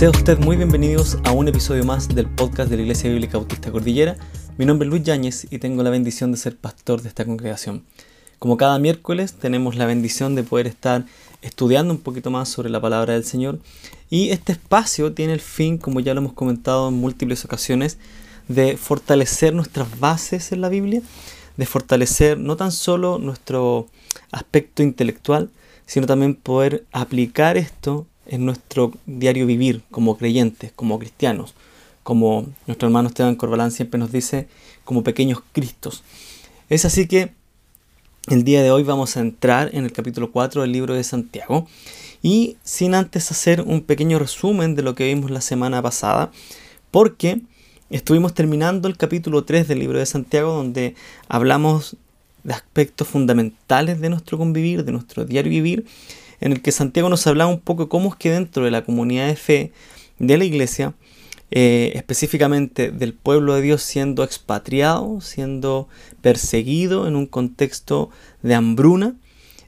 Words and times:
Sea 0.00 0.08
usted 0.08 0.38
muy 0.38 0.56
bienvenidos 0.56 1.18
a 1.24 1.32
un 1.32 1.46
episodio 1.46 1.84
más 1.84 2.08
del 2.08 2.26
podcast 2.26 2.70
de 2.70 2.76
la 2.76 2.82
Iglesia 2.84 3.10
Bíblica 3.10 3.36
Bautista 3.36 3.70
Cordillera. 3.70 4.16
Mi 4.56 4.64
nombre 4.64 4.86
es 4.86 4.90
Luis 4.90 5.02
Yáñez 5.02 5.46
y 5.50 5.58
tengo 5.58 5.82
la 5.82 5.90
bendición 5.90 6.32
de 6.32 6.38
ser 6.38 6.56
pastor 6.56 7.02
de 7.02 7.10
esta 7.10 7.26
congregación. 7.26 7.84
Como 8.38 8.56
cada 8.56 8.78
miércoles 8.78 9.34
tenemos 9.34 9.76
la 9.76 9.84
bendición 9.84 10.34
de 10.34 10.42
poder 10.42 10.68
estar 10.68 11.04
estudiando 11.42 11.92
un 11.92 12.00
poquito 12.00 12.30
más 12.30 12.48
sobre 12.48 12.70
la 12.70 12.80
palabra 12.80 13.12
del 13.12 13.26
Señor 13.26 13.58
y 14.08 14.30
este 14.30 14.52
espacio 14.52 15.12
tiene 15.12 15.34
el 15.34 15.40
fin, 15.40 15.76
como 15.76 16.00
ya 16.00 16.14
lo 16.14 16.22
hemos 16.22 16.32
comentado 16.32 16.88
en 16.88 16.94
múltiples 16.94 17.44
ocasiones, 17.44 17.98
de 18.48 18.78
fortalecer 18.78 19.54
nuestras 19.54 20.00
bases 20.00 20.50
en 20.52 20.62
la 20.62 20.70
Biblia, 20.70 21.02
de 21.58 21.66
fortalecer 21.66 22.38
no 22.38 22.56
tan 22.56 22.72
solo 22.72 23.18
nuestro 23.18 23.86
aspecto 24.32 24.82
intelectual, 24.82 25.50
sino 25.84 26.06
también 26.06 26.36
poder 26.36 26.86
aplicar 26.90 27.58
esto 27.58 28.06
en 28.30 28.46
nuestro 28.46 28.92
diario 29.06 29.44
vivir 29.44 29.82
como 29.90 30.16
creyentes, 30.16 30.72
como 30.74 30.98
cristianos, 30.98 31.54
como 32.04 32.46
nuestro 32.66 32.88
hermano 32.88 33.08
Esteban 33.08 33.34
Corbalán 33.34 33.72
siempre 33.72 33.98
nos 33.98 34.12
dice, 34.12 34.48
como 34.84 35.02
pequeños 35.02 35.42
cristos. 35.52 36.04
Es 36.68 36.84
así 36.84 37.08
que 37.08 37.32
el 38.28 38.44
día 38.44 38.62
de 38.62 38.70
hoy 38.70 38.84
vamos 38.84 39.16
a 39.16 39.20
entrar 39.20 39.70
en 39.74 39.84
el 39.84 39.92
capítulo 39.92 40.30
4 40.30 40.62
del 40.62 40.70
libro 40.70 40.94
de 40.94 41.02
Santiago 41.02 41.66
y 42.22 42.56
sin 42.62 42.94
antes 42.94 43.30
hacer 43.32 43.62
un 43.62 43.80
pequeño 43.80 44.20
resumen 44.20 44.76
de 44.76 44.82
lo 44.82 44.94
que 44.94 45.12
vimos 45.12 45.32
la 45.32 45.40
semana 45.40 45.82
pasada, 45.82 46.30
porque 46.92 47.40
estuvimos 47.90 48.32
terminando 48.32 48.86
el 48.86 48.96
capítulo 48.96 49.44
3 49.44 49.66
del 49.66 49.80
libro 49.80 49.98
de 49.98 50.06
Santiago 50.06 50.52
donde 50.54 50.94
hablamos 51.28 51.96
de 52.44 52.54
aspectos 52.54 53.08
fundamentales 53.08 54.00
de 54.00 54.08
nuestro 54.08 54.38
convivir, 54.38 54.84
de 54.84 54.92
nuestro 54.92 55.24
diario 55.24 55.50
vivir, 55.50 55.84
en 56.40 56.52
el 56.52 56.62
que 56.62 56.72
Santiago 56.72 57.08
nos 57.08 57.26
hablaba 57.26 57.50
un 57.50 57.60
poco 57.60 57.88
cómo 57.88 58.10
es 58.10 58.16
que 58.16 58.30
dentro 58.30 58.64
de 58.64 58.70
la 58.70 58.84
comunidad 58.84 59.26
de 59.26 59.36
fe 59.36 59.72
de 60.18 60.38
la 60.38 60.44
iglesia, 60.44 60.94
eh, 61.50 61.92
específicamente 61.94 62.90
del 62.92 63.12
pueblo 63.12 63.54
de 63.54 63.62
Dios 63.62 63.82
siendo 63.82 64.22
expatriado, 64.22 65.20
siendo 65.20 65.88
perseguido 66.22 67.08
en 67.08 67.16
un 67.16 67.26
contexto 67.26 68.10
de 68.42 68.54
hambruna, 68.54 69.16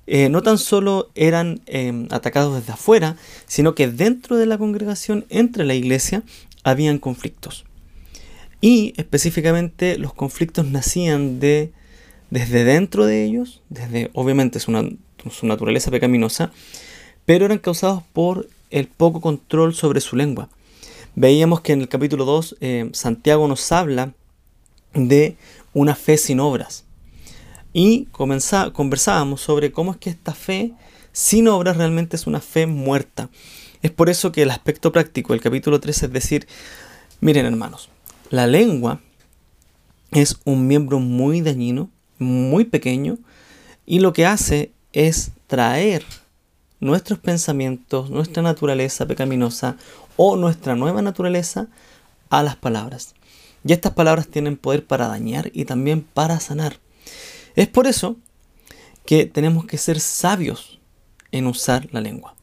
eh, 0.07 0.29
no 0.29 0.43
tan 0.43 0.59
solo 0.59 1.11
eran 1.15 1.61
em, 1.67 2.09
atacados 2.11 2.55
desde 2.55 2.73
afuera, 2.73 3.17
sino 3.47 3.75
que 3.75 3.89
dentro 3.89 4.37
de 4.37 4.47
la 4.47 4.59
congregación, 4.59 5.25
entre 5.29 5.65
la 5.65 5.75
iglesia, 5.75 6.23
habían 6.65 6.99
conflictos. 6.99 7.65
Y 8.61 8.95
específicamente 8.97 9.99
los 9.99 10.15
conflictos 10.15 10.67
nacían 10.67 11.41
de 11.41 11.73
desde 12.31 12.65
dentro 12.65 13.05
de 13.05 13.25
ellos, 13.25 13.61
desde 13.69 14.11
obviamente 14.15 14.59
su, 14.59 14.71
su 15.31 15.47
naturaleza 15.47 15.91
pecaminosa, 15.91 16.53
pero 17.25 17.45
eran 17.45 17.59
causados 17.59 18.03
por 18.13 18.49
el 18.71 18.89
poco 18.89 19.21
control 19.21 19.75
sobre 19.75 20.01
su 20.01 20.17
lengua. 20.17 20.49
Veíamos 21.15 21.61
que 21.61 21.73
en 21.73 21.83
el 21.83 21.89
capítulo 21.89 22.25
2 22.25 22.57
eh, 22.61 22.91
Santiago 22.93 23.47
nos 23.47 23.71
habla 23.71 24.13
de 24.95 25.37
una 25.75 25.95
fe 25.95 26.17
sin 26.17 26.41
obras. 26.41 26.85
Y 27.73 28.07
conversábamos 28.07 29.41
sobre 29.41 29.73
cómo 29.73 29.93
es 29.93 29.97
que 29.99 30.11
esta 30.11 30.35
fe 30.35 30.73
sin 31.13 31.49
obras 31.49 31.77
realmente 31.77 32.17
es 32.17 32.27
una 32.27 32.41
fe 32.41 32.67
muerta. 32.67 33.31
Es 33.83 33.91
por 33.91 34.11
eso 34.11 34.33
que 34.33 34.43
el 34.43 34.51
aspecto 34.51 34.93
práctico 34.93 35.33
del 35.33 35.43
capítulo 35.43 35.81
3 35.81 36.05
es 36.05 36.13
decir, 36.13 36.47
miren 37.21 37.47
hermanos, 37.47 37.89
la 38.31 38.47
lengua 38.47 39.01
es 40.11 40.39
un 40.45 40.67
miembro 40.67 41.01
muy 41.01 41.41
dañino 41.41 41.91
muy 42.23 42.65
pequeño 42.65 43.19
y 43.85 44.01
lo 44.01 44.13
que 44.13 44.25
hace 44.25 44.73
es 44.93 45.33
traer 45.47 46.05
nuestros 46.81 47.19
pensamientos, 47.19 48.11
nuestra 48.11 48.43
naturaleza 48.43 49.07
pecaminosa 49.07 49.77
o 50.17 50.37
nuestra 50.37 50.75
nueva 50.75 51.03
naturaleza 51.03 51.69
a 52.31 52.43
las 52.43 52.57
palabras. 52.57 53.15
Y 53.65 53.73
estas 53.73 53.93
palabras 53.93 54.29
tienen 54.29 54.57
poder 54.57 54.87
para 54.87 55.09
dañar 55.09 55.51
y 55.55 55.65
también 55.65 56.03
para 56.03 56.41
sanar. 56.41 56.79
Es 57.55 57.69
por 57.69 57.87
eso 57.87 58.17
que 59.07 59.27
tenemos 59.27 59.67
que 59.67 59.79
ser 59.79 60.01
sabios 60.01 60.81
en 61.31 61.47
usar 61.47 61.89
la 61.93 62.01
lengua, 62.01 62.35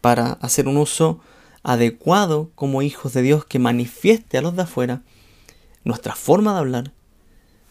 para 0.00 0.32
hacer 0.32 0.68
un 0.68 0.76
uso 0.76 1.20
adecuado 1.62 2.50
como 2.54 2.82
hijos 2.82 3.12
de 3.12 3.22
Dios 3.22 3.44
que 3.44 3.58
manifieste 3.58 4.38
a 4.38 4.42
los 4.42 4.56
de 4.56 4.62
afuera 4.62 5.02
nuestra 5.84 6.14
forma 6.14 6.52
de 6.52 6.58
hablar, 6.58 6.92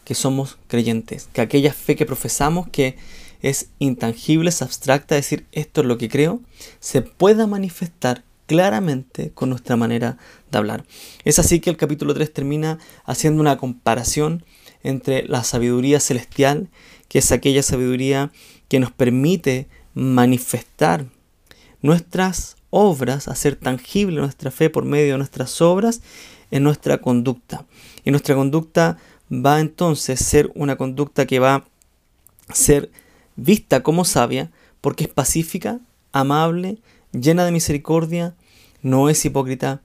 que 0.04 0.14
somos 0.14 0.58
creyentes, 0.68 1.28
que 1.32 1.40
aquella 1.40 1.72
fe 1.72 1.96
que 1.96 2.06
profesamos, 2.06 2.68
que 2.68 2.96
es 3.42 3.70
intangible, 3.78 4.48
es 4.48 4.62
abstracta, 4.62 5.14
decir 5.14 5.46
esto 5.52 5.80
es 5.80 5.86
lo 5.86 5.98
que 5.98 6.08
creo, 6.08 6.40
se 6.80 7.02
pueda 7.02 7.46
manifestar 7.46 8.24
claramente 8.46 9.32
con 9.32 9.50
nuestra 9.50 9.76
manera 9.76 10.18
de 10.50 10.58
hablar. 10.58 10.84
Es 11.24 11.38
así 11.38 11.60
que 11.60 11.70
el 11.70 11.76
capítulo 11.76 12.14
3 12.14 12.32
termina 12.32 12.78
haciendo 13.04 13.40
una 13.40 13.56
comparación 13.56 14.44
entre 14.82 15.26
la 15.26 15.44
sabiduría 15.44 16.00
celestial, 16.00 16.68
que 17.08 17.18
es 17.18 17.32
aquella 17.32 17.62
sabiduría 17.62 18.30
que 18.68 18.80
nos 18.80 18.92
permite 18.92 19.68
manifestar 19.94 21.06
nuestras 21.82 22.56
obras, 22.70 23.28
hacer 23.28 23.56
tangible 23.56 24.20
nuestra 24.20 24.50
fe 24.50 24.70
por 24.70 24.84
medio 24.84 25.12
de 25.12 25.18
nuestras 25.18 25.60
obras 25.60 26.02
en 26.50 26.62
nuestra 26.62 26.98
conducta. 26.98 27.66
Y 28.04 28.10
nuestra 28.10 28.34
conducta 28.34 28.98
va 29.30 29.60
entonces 29.60 30.20
a 30.20 30.24
ser 30.24 30.52
una 30.54 30.76
conducta 30.76 31.26
que 31.26 31.38
va 31.38 31.64
a 32.48 32.54
ser 32.54 32.90
vista 33.36 33.82
como 33.82 34.04
sabia 34.04 34.50
porque 34.80 35.04
es 35.04 35.10
pacífica, 35.10 35.80
amable, 36.12 36.78
llena 37.12 37.44
de 37.44 37.52
misericordia, 37.52 38.34
no 38.82 39.08
es 39.08 39.24
hipócrita 39.24 39.80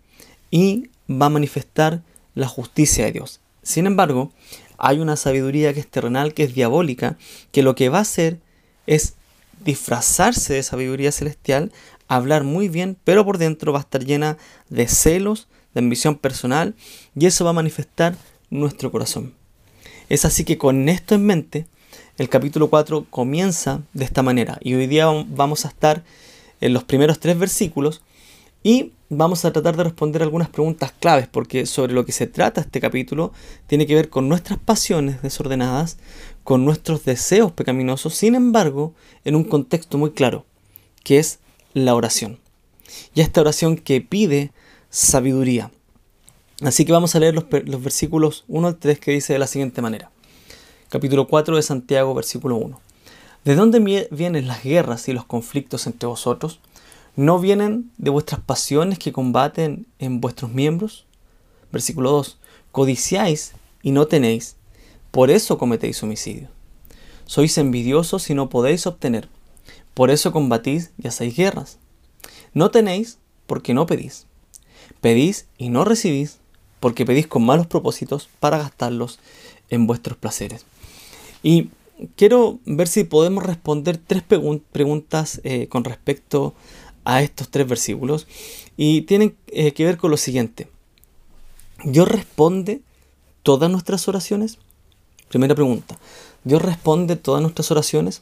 y 0.49 0.89
va 1.09 1.27
a 1.27 1.29
manifestar 1.29 2.01
la 2.35 2.47
justicia 2.47 3.05
de 3.05 3.11
Dios. 3.11 3.41
Sin 3.63 3.85
embargo, 3.85 4.31
hay 4.77 4.99
una 4.99 5.15
sabiduría 5.15 5.73
que 5.73 5.79
es 5.79 5.87
terrenal, 5.87 6.33
que 6.33 6.43
es 6.43 6.55
diabólica, 6.55 7.17
que 7.51 7.63
lo 7.63 7.75
que 7.75 7.89
va 7.89 7.99
a 7.99 8.01
hacer 8.01 8.39
es 8.87 9.13
disfrazarse 9.63 10.53
de 10.53 10.63
sabiduría 10.63 11.11
celestial, 11.11 11.71
hablar 12.07 12.43
muy 12.43 12.67
bien, 12.67 12.97
pero 13.03 13.23
por 13.23 13.37
dentro 13.37 13.71
va 13.71 13.79
a 13.79 13.81
estar 13.81 14.03
llena 14.03 14.37
de 14.69 14.87
celos, 14.87 15.47
de 15.73 15.79
ambición 15.79 16.17
personal, 16.17 16.75
y 17.15 17.27
eso 17.27 17.43
va 17.43 17.51
a 17.51 17.53
manifestar 17.53 18.15
nuestro 18.49 18.91
corazón. 18.91 19.33
Es 20.09 20.25
así 20.25 20.43
que 20.43 20.57
con 20.57 20.89
esto 20.89 21.15
en 21.15 21.25
mente, 21.25 21.67
el 22.21 22.29
capítulo 22.29 22.69
4 22.69 23.07
comienza 23.09 23.81
de 23.93 24.05
esta 24.05 24.21
manera. 24.21 24.59
Y 24.61 24.75
hoy 24.75 24.85
día 24.85 25.07
vamos 25.27 25.65
a 25.65 25.69
estar 25.69 26.03
en 26.59 26.71
los 26.71 26.83
primeros 26.83 27.19
tres 27.19 27.35
versículos 27.39 28.03
y 28.61 28.91
vamos 29.09 29.43
a 29.43 29.51
tratar 29.51 29.75
de 29.75 29.85
responder 29.85 30.21
algunas 30.21 30.47
preguntas 30.47 30.93
claves, 30.99 31.27
porque 31.27 31.65
sobre 31.65 31.93
lo 31.93 32.05
que 32.05 32.11
se 32.11 32.27
trata 32.27 32.61
este 32.61 32.79
capítulo 32.79 33.33
tiene 33.65 33.87
que 33.87 33.95
ver 33.95 34.09
con 34.09 34.29
nuestras 34.29 34.59
pasiones 34.59 35.23
desordenadas, 35.23 35.97
con 36.43 36.63
nuestros 36.63 37.05
deseos 37.05 37.53
pecaminosos, 37.53 38.13
sin 38.13 38.35
embargo, 38.35 38.93
en 39.25 39.35
un 39.35 39.43
contexto 39.43 39.97
muy 39.97 40.11
claro, 40.11 40.45
que 41.03 41.17
es 41.17 41.39
la 41.73 41.95
oración. 41.95 42.37
Y 43.15 43.21
esta 43.21 43.41
oración 43.41 43.77
que 43.77 43.99
pide 43.99 44.51
sabiduría. 44.91 45.71
Así 46.61 46.85
que 46.85 46.91
vamos 46.91 47.15
a 47.15 47.19
leer 47.19 47.33
los, 47.33 47.49
versículos 47.81 48.45
1 48.47 48.67
al 48.67 48.77
3 48.77 48.99
que 48.99 49.09
dice 49.09 49.33
de 49.33 49.39
la 49.39 49.47
siguiente 49.47 49.81
manera. 49.81 50.11
Capítulo 50.91 51.25
4 51.25 51.55
de 51.55 51.61
Santiago, 51.61 52.13
versículo 52.13 52.57
1. 52.57 52.77
¿De 53.45 53.55
dónde 53.55 54.09
vienen 54.11 54.45
las 54.45 54.61
guerras 54.61 55.07
y 55.07 55.13
los 55.13 55.23
conflictos 55.23 55.87
entre 55.87 56.05
vosotros? 56.05 56.59
¿No 57.15 57.39
vienen 57.39 57.89
de 57.97 58.09
vuestras 58.09 58.41
pasiones 58.41 58.99
que 58.99 59.13
combaten 59.13 59.87
en 59.99 60.19
vuestros 60.19 60.51
miembros? 60.51 61.05
Versículo 61.71 62.11
2. 62.11 62.37
Codiciáis 62.73 63.53
y 63.81 63.91
no 63.91 64.07
tenéis, 64.07 64.57
por 65.11 65.31
eso 65.31 65.57
cometéis 65.57 66.03
homicidio. 66.03 66.49
Sois 67.25 67.57
envidiosos 67.57 68.29
y 68.29 68.33
no 68.33 68.49
podéis 68.49 68.85
obtener, 68.85 69.29
por 69.93 70.11
eso 70.11 70.33
combatís 70.33 70.91
y 71.01 71.07
hacéis 71.07 71.37
guerras. 71.37 71.77
No 72.53 72.69
tenéis 72.69 73.17
porque 73.47 73.73
no 73.73 73.85
pedís. 73.85 74.25
Pedís 74.99 75.45
y 75.57 75.69
no 75.69 75.85
recibís 75.85 76.39
porque 76.81 77.05
pedís 77.05 77.27
con 77.27 77.45
malos 77.45 77.67
propósitos 77.67 78.27
para 78.41 78.57
gastarlos 78.57 79.19
en 79.69 79.87
vuestros 79.87 80.17
placeres. 80.17 80.65
Y 81.43 81.69
quiero 82.15 82.59
ver 82.65 82.87
si 82.87 83.03
podemos 83.03 83.43
responder 83.43 83.97
tres 83.97 84.23
preguntas 84.23 85.41
eh, 85.43 85.67
con 85.67 85.83
respecto 85.83 86.53
a 87.03 87.21
estos 87.21 87.49
tres 87.49 87.67
versículos 87.67 88.27
y 88.77 89.01
tienen 89.01 89.35
eh, 89.47 89.73
que 89.73 89.85
ver 89.85 89.97
con 89.97 90.11
lo 90.11 90.17
siguiente. 90.17 90.67
¿Dios 91.83 92.07
responde 92.07 92.81
todas 93.43 93.71
nuestras 93.71 94.07
oraciones? 94.07 94.57
Primera 95.29 95.55
pregunta. 95.55 95.97
¿Dios 96.43 96.61
responde 96.61 97.15
todas 97.15 97.41
nuestras 97.41 97.71
oraciones? 97.71 98.21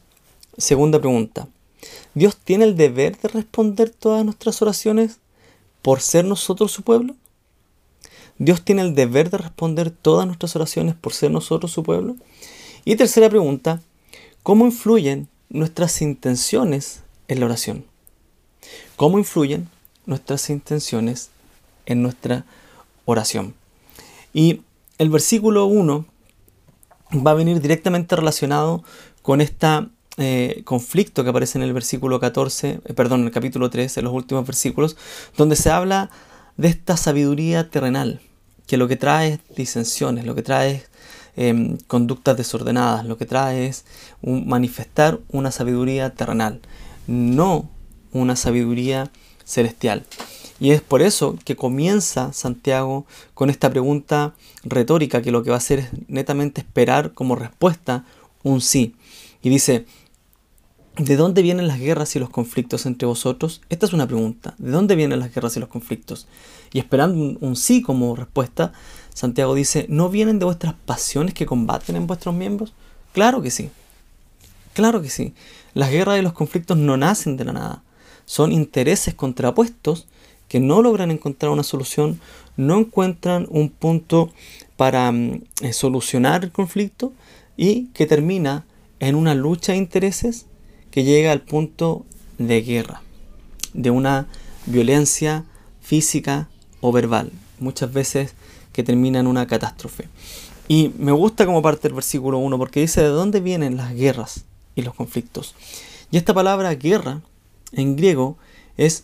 Segunda 0.57 0.99
pregunta. 0.99 1.47
¿Dios 2.13 2.37
tiene 2.37 2.65
el 2.65 2.75
deber 2.75 3.17
de 3.19 3.29
responder 3.29 3.89
todas 3.89 4.23
nuestras 4.25 4.61
oraciones 4.61 5.19
por 5.81 6.01
ser 6.01 6.25
nosotros 6.25 6.71
su 6.71 6.83
pueblo? 6.83 7.15
Dios 8.37 8.63
tiene 8.63 8.81
el 8.81 8.95
deber 8.95 9.29
de 9.29 9.37
responder 9.37 9.91
todas 9.91 10.25
nuestras 10.25 10.55
oraciones 10.55 10.95
por 10.95 11.13
ser 11.13 11.31
nosotros 11.31 11.71
su 11.71 11.83
pueblo. 11.83 12.15
Y 12.89 12.95
tercera 12.95 13.29
pregunta, 13.29 13.83
¿cómo 14.41 14.65
influyen 14.65 15.27
nuestras 15.49 16.01
intenciones 16.01 17.03
en 17.27 17.39
la 17.39 17.45
oración? 17.45 17.85
¿Cómo 18.95 19.19
influyen 19.19 19.69
nuestras 20.07 20.49
intenciones 20.49 21.29
en 21.85 22.01
nuestra 22.01 22.45
oración. 23.05 23.53
Y 24.33 24.63
el 24.97 25.11
versículo 25.11 25.67
1 25.67 26.03
va 27.23 27.29
a 27.29 27.35
venir 27.35 27.61
directamente 27.61 28.15
relacionado 28.15 28.83
con 29.21 29.39
este 29.39 29.67
conflicto 30.63 31.23
que 31.23 31.29
aparece 31.29 31.59
en 31.59 31.65
el 31.65 31.73
versículo 31.73 32.19
14, 32.19 32.81
eh, 32.83 32.93
perdón, 32.95 33.19
en 33.19 33.27
el 33.27 33.31
capítulo 33.31 33.69
3, 33.69 33.99
en 33.99 34.03
los 34.03 34.13
últimos 34.13 34.47
versículos, 34.47 34.97
donde 35.37 35.55
se 35.55 35.69
habla 35.69 36.09
de 36.57 36.69
esta 36.69 36.97
sabiduría 36.97 37.69
terrenal, 37.69 38.19
que 38.65 38.77
lo 38.77 38.87
que 38.87 38.95
trae 38.95 39.33
es 39.33 39.55
disensiones, 39.55 40.25
lo 40.25 40.33
que 40.33 40.41
trae 40.41 40.71
es 40.71 40.89
em, 41.35 41.77
conductas 41.87 42.37
desordenadas, 42.37 43.05
lo 43.05 43.17
que 43.17 43.25
trae 43.25 43.67
es 43.67 43.85
manifestar 44.21 45.19
una 45.29 45.51
sabiduría 45.51 46.09
terrenal, 46.11 46.61
no 47.07 47.69
una 48.11 48.35
sabiduría 48.35 49.11
celestial. 49.45 50.05
Y 50.59 50.71
es 50.71 50.81
por 50.81 51.01
eso 51.01 51.37
que 51.45 51.55
comienza 51.55 52.33
Santiago 52.33 53.05
con 53.33 53.49
esta 53.49 53.69
pregunta 53.69 54.33
retórica 54.63 55.21
que 55.21 55.31
lo 55.31 55.43
que 55.43 55.51
va 55.51 55.55
a 55.55 55.59
hacer 55.59 55.79
es 55.79 55.89
netamente 56.07 56.61
esperar 56.61 57.13
como 57.13 57.35
respuesta 57.35 58.05
un 58.43 58.59
sí. 58.59 58.95
Y 59.41 59.49
dice, 59.49 59.85
¿de 60.97 61.15
dónde 61.15 61.41
vienen 61.41 61.67
las 61.67 61.79
guerras 61.79 62.15
y 62.15 62.19
los 62.19 62.29
conflictos 62.29 62.85
entre 62.85 63.07
vosotros? 63.07 63.61
Esta 63.69 63.85
es 63.85 63.93
una 63.93 64.05
pregunta. 64.05 64.55
¿De 64.57 64.71
dónde 64.71 64.95
vienen 64.95 65.19
las 65.19 65.33
guerras 65.33 65.55
y 65.55 65.61
los 65.61 65.69
conflictos? 65.69 66.27
Y 66.73 66.79
esperando 66.79 67.37
un, 67.39 67.55
sí 67.55 67.81
como 67.81 68.15
respuesta, 68.15 68.73
Santiago 69.19 69.53
dice, 69.53 69.85
¿no 69.89 70.07
vienen 70.07 70.39
de 70.39 70.45
vuestras 70.45 70.75
pasiones 70.85 71.33
que 71.33 71.45
combaten 71.45 71.97
en 71.97 72.07
vuestros 72.07 72.33
miembros? 72.33 72.71
Claro 73.11 73.41
que 73.41 73.51
sí. 73.51 73.69
Claro 74.71 75.01
que 75.01 75.09
sí. 75.09 75.33
Las 75.73 75.91
guerras 75.91 76.19
y 76.19 76.21
los 76.21 76.31
conflictos 76.31 76.77
no 76.77 76.95
nacen 76.95 77.35
de 77.35 77.43
la 77.43 77.51
nada. 77.51 77.83
Son 78.23 78.53
intereses 78.53 79.13
contrapuestos 79.13 80.07
que 80.47 80.61
no 80.61 80.81
logran 80.81 81.11
encontrar 81.11 81.51
una 81.51 81.63
solución, 81.63 82.21
no 82.55 82.79
encuentran 82.79 83.45
un 83.49 83.67
punto 83.67 84.31
para 84.77 85.11
mm, 85.11 85.41
eh, 85.63 85.73
solucionar 85.73 86.45
el 86.45 86.53
conflicto 86.53 87.11
y 87.57 87.87
que 87.87 88.05
termina 88.05 88.63
en 89.01 89.15
una 89.15 89.35
lucha 89.35 89.73
de 89.73 89.79
intereses 89.79 90.45
que 90.91 91.03
llega 91.03 91.33
al 91.33 91.41
punto 91.41 92.05
de 92.37 92.61
guerra, 92.61 93.01
de 93.73 93.91
una 93.91 94.27
violencia 94.65 95.43
física 95.81 96.47
o 96.79 96.93
verbal, 96.93 97.33
muchas 97.59 97.91
veces 97.91 98.33
que 98.71 98.83
termina 98.83 99.19
en 99.19 99.27
una 99.27 99.47
catástrofe. 99.47 100.07
Y 100.67 100.91
me 100.97 101.11
gusta 101.11 101.45
como 101.45 101.61
parte 101.61 101.87
del 101.87 101.95
versículo 101.95 102.37
1 102.37 102.57
porque 102.57 102.81
dice 102.81 103.01
de 103.01 103.07
dónde 103.07 103.39
vienen 103.39 103.77
las 103.77 103.93
guerras 103.95 104.45
y 104.75 104.83
los 104.83 104.93
conflictos. 104.93 105.55
Y 106.11 106.17
esta 106.17 106.33
palabra 106.33 106.73
guerra 106.75 107.21
en 107.71 107.95
griego 107.95 108.37
es 108.77 109.03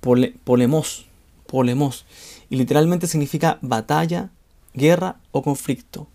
polemos, 0.00 1.06
polemos, 1.46 2.04
y 2.50 2.56
literalmente 2.56 3.06
significa 3.06 3.58
batalla, 3.62 4.30
guerra 4.74 5.16
o 5.32 5.42
conflicto. 5.42 6.06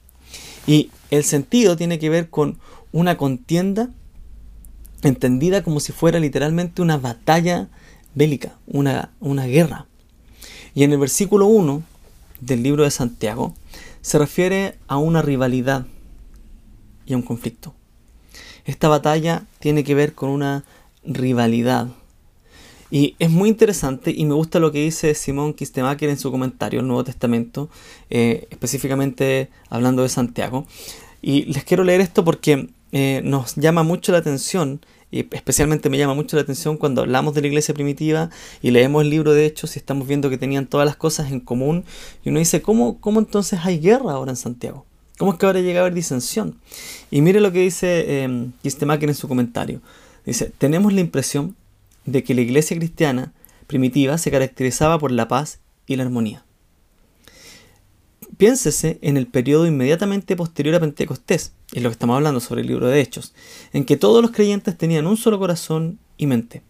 Y 0.66 0.90
el 1.12 1.24
sentido 1.24 1.75
tiene 1.75 2.00
que 2.00 2.10
ver 2.10 2.30
con 2.30 2.57
una 2.92 3.18
contienda 3.18 3.90
entendida 5.01 5.63
como 5.63 5.80
si 5.80 5.92
fuera 5.92 6.19
literalmente 6.19 6.81
una 6.81 6.98
batalla 6.98 7.68
bélica, 8.16 8.57
una, 8.68 9.12
una 9.19 9.45
guerra. 9.45 9.86
Y 10.74 10.84
en 10.84 10.94
el 10.94 11.00
versículo 11.00 11.48
1 11.48 11.84
del 12.45 12.63
libro 12.63 12.84
de 12.84 12.92
Santiago 12.92 13.54
se 14.01 14.18
refiere 14.18 14.78
a 14.88 14.98
una 14.98 15.22
rivalidad 15.22 15.86
y 17.06 17.13
a 17.13 17.18
un 17.18 17.24
conflicto. 17.24 17.74
Esta 18.66 18.88
batalla 18.88 19.45
tiene 19.60 19.84
que 19.84 19.95
ver 19.95 20.13
con 20.13 20.30
una 20.30 20.63
rivalidad 21.04 21.88
y 22.94 23.16
es 23.18 23.31
muy 23.31 23.50
interesante 23.50 24.13
y 24.16 24.24
me 24.25 24.36
gusta 24.36 24.60
lo 24.60 24.72
que 24.72 24.78
dice 24.78 25.16
Simón 25.16 25.56
Kistemacher 25.56 26.10
en 26.10 26.19
su 26.19 26.30
comentario 26.30 26.80
al 26.80 26.86
Nuevo 26.86 27.04
Testamento, 27.04 27.68
eh, 28.12 28.48
específicamente 28.51 29.50
hablando 29.72 30.04
de 30.04 30.10
Santiago. 30.10 30.68
Y 31.19 31.45
les 31.45 31.63
quiero 31.63 31.84
leer 31.84 32.01
esto 32.01 32.24
porque 32.24 32.69
eh, 32.92 33.22
nos 33.24 33.56
llama 33.56 33.81
mucho 33.81 34.12
la 34.12 34.19
atención, 34.19 34.86
y 35.13 35.27
especialmente 35.31 35.92
me 35.92 36.00
llama 36.00 36.15
mucho 36.15 36.36
la 36.36 36.42
atención 36.42 36.75
cuando 36.75 37.01
hablamos 37.01 37.36
de 37.36 37.42
la 37.42 37.48
iglesia 37.48 37.75
primitiva 37.75 38.31
y 38.63 38.71
leemos 38.71 39.04
el 39.04 39.12
libro 39.12 39.31
de 39.36 39.45
Hechos 39.45 39.75
y 39.75 39.80
estamos 39.80 40.07
viendo 40.07 40.27
que 40.31 40.39
tenían 40.39 40.65
todas 40.65 40.88
las 40.88 40.95
cosas 40.95 41.31
en 41.31 41.39
común. 41.39 41.86
Y 42.25 42.30
uno 42.30 42.39
dice, 42.39 42.63
¿cómo, 42.63 43.00
cómo 43.00 43.19
entonces 43.19 43.60
hay 43.63 43.80
guerra 43.80 44.13
ahora 44.13 44.31
en 44.31 44.38
Santiago? 44.38 44.88
¿Cómo 45.19 45.33
es 45.33 45.38
que 45.38 45.45
ahora 45.45 45.60
llega 45.60 45.81
a 45.81 45.83
haber 45.83 45.94
disensión? 45.94 46.60
Y 47.12 47.21
mire 47.21 47.42
lo 47.42 47.51
que 47.51 47.60
dice 47.60 48.24
eh, 48.24 48.24
en 48.24 49.15
su 49.15 49.27
comentario. 49.27 49.81
Dice, 50.25 50.51
tenemos 50.57 50.92
la 50.94 51.01
impresión 51.01 51.56
de 52.06 52.24
que 52.24 52.33
la 52.33 52.42
iglesia 52.42 52.75
cristiana 52.75 53.33
primitiva 53.68 54.18
se 54.18 54.31
caracterizaba 54.31 54.98
por 54.98 55.12
la 55.12 55.27
paz 55.27 55.59
y 55.86 55.95
la 55.95 56.04
armonía. 56.06 56.44
Piénsese 58.38 58.98
en 59.04 59.18
el 59.18 59.27
periodo 59.27 59.68
inmediatamente 59.68 60.36
posterior 60.36 60.74
a 60.74 60.80
Pentecostés, 60.80 61.54
es 61.73 61.83
lo 61.83 61.89
que 61.89 61.93
estamos 61.93 62.15
hablando 62.15 62.39
sobre 62.39 62.61
el 62.61 62.67
libro 62.67 62.87
de 62.87 63.01
Hechos, 63.01 63.33
en 63.73 63.85
que 63.85 63.97
todos 63.97 64.21
los 64.21 64.31
creyentes 64.31 64.77
tenían 64.77 65.07
un 65.07 65.17
solo 65.17 65.39
corazón 65.39 65.99
y 66.17 66.27
mente. 66.27 66.61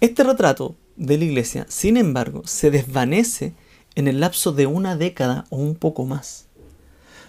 Este 0.00 0.24
retrato 0.24 0.74
de 0.96 1.18
la 1.18 1.24
iglesia, 1.24 1.66
sin 1.68 1.96
embargo, 1.96 2.42
se 2.46 2.70
desvanece 2.70 3.54
en 3.94 4.08
el 4.08 4.20
lapso 4.20 4.52
de 4.52 4.66
una 4.66 4.96
década 4.96 5.46
o 5.50 5.56
un 5.56 5.74
poco 5.74 6.04
más. 6.04 6.46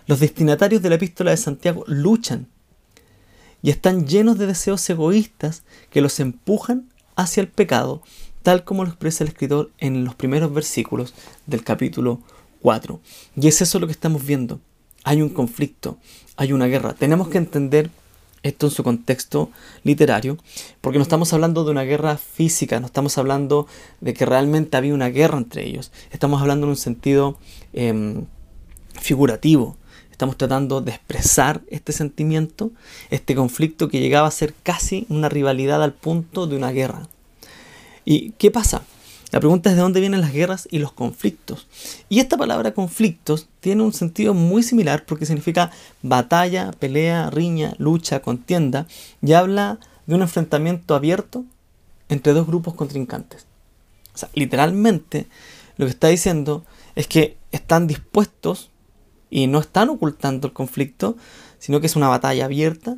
Los 0.06 0.20
destinatarios 0.20 0.82
de 0.82 0.90
la 0.90 0.96
epístola 0.96 1.32
de 1.32 1.38
Santiago 1.38 1.84
luchan 1.88 2.48
y 3.62 3.70
están 3.70 4.08
llenos 4.08 4.38
de 4.38 4.48
deseos 4.48 4.90
egoístas 4.90 5.64
que 5.90 6.02
los 6.02 6.20
empujan 6.20 6.90
hacia 7.16 7.42
el 7.42 7.48
pecado, 7.48 8.02
tal 8.44 8.64
como 8.64 8.84
lo 8.84 8.90
expresa 8.90 9.24
el 9.24 9.30
escritor 9.30 9.72
en 9.78 10.06
los 10.06 10.16
primeros 10.16 10.54
versículos 10.54 11.14
del 11.46 11.64
capítulo 11.64 12.22
4. 12.62 13.00
Y 13.36 13.48
es 13.48 13.62
eso 13.62 13.80
lo 13.80 13.88
que 13.88 13.94
estamos 13.94 14.26
viendo. 14.26 14.60
Hay 15.08 15.22
un 15.22 15.30
conflicto, 15.30 15.98
hay 16.36 16.52
una 16.52 16.66
guerra. 16.66 16.94
Tenemos 16.94 17.30
que 17.30 17.38
entender 17.38 17.90
esto 18.44 18.68
en 18.68 18.72
su 18.72 18.84
contexto 18.84 19.50
literario, 19.84 20.38
porque 20.82 21.00
no 21.00 21.04
estamos 21.04 21.32
hablando 21.32 21.64
de 21.64 21.72
una 21.72 21.84
guerra 21.84 22.18
física, 22.18 22.82
no 22.82 22.88
estamos 22.88 23.18
hablando 23.18 23.68
de 24.02 24.14
que 24.14 24.26
realmente 24.26 24.76
había 24.76 24.94
una 24.94 25.08
guerra 25.08 25.38
entre 25.38 25.66
ellos, 25.66 25.94
estamos 26.12 26.42
hablando 26.42 26.66
en 26.66 26.72
un 26.72 26.76
sentido 26.76 27.38
em, 27.72 28.26
figurativo, 29.00 29.78
Estamos 30.12 30.36
tratando 30.36 30.82
de 30.82 30.90
expresar 30.90 31.62
este 31.70 31.94
sentimiento, 31.94 32.72
este 33.12 33.36
conflicto 33.36 33.88
que 33.88 34.00
llegaba 34.00 34.28
a 34.28 34.32
ser 34.32 34.56
casi 34.64 35.06
una 35.10 35.30
rivalidad 35.30 35.84
al 35.84 35.94
punto 35.94 36.48
de 36.48 36.56
una 36.56 36.72
guerra. 36.72 37.08
¿Y 38.04 38.32
qué 38.32 38.50
pasa? 38.50 38.82
La 39.32 39.40
pregunta 39.42 39.70
es 39.70 39.76
de 39.76 39.82
dónde 39.82 40.00
vienen 40.00 40.22
las 40.22 40.32
guerras 40.32 40.68
y 40.72 40.80
los 40.80 40.94
conflictos. 40.94 41.68
Y 42.08 42.20
esta 42.20 42.38
palabra 42.38 42.74
conflictos 42.74 43.50
tiene 43.60 43.84
un 43.84 43.92
sentido 43.92 44.34
muy 44.34 44.64
similar 44.64 45.06
porque 45.06 45.26
significa 45.26 45.72
batalla, 46.02 46.72
pelea, 46.72 47.30
riña, 47.30 47.74
lucha, 47.78 48.22
contienda 48.22 48.88
y 49.22 49.34
habla 49.34 49.80
de 50.06 50.16
un 50.16 50.22
enfrentamiento 50.22 50.96
abierto 50.96 51.44
entre 52.08 52.32
dos 52.32 52.48
grupos 52.48 52.74
contrincantes. 52.74 53.46
O 54.14 54.18
sea, 54.18 54.30
literalmente 54.34 55.28
lo 55.76 55.86
que 55.86 55.92
está 55.92 56.08
diciendo 56.08 56.64
es 56.96 57.08
que 57.08 57.38
están 57.52 57.86
dispuestos 57.86 58.72
y 59.30 59.48
no 59.48 59.60
están 59.60 59.90
ocultando 59.90 60.48
el 60.48 60.54
conflicto, 60.54 61.18
sino 61.60 61.82
que 61.82 61.88
es 61.88 61.98
una 61.98 62.08
batalla 62.08 62.46
abierta 62.46 62.96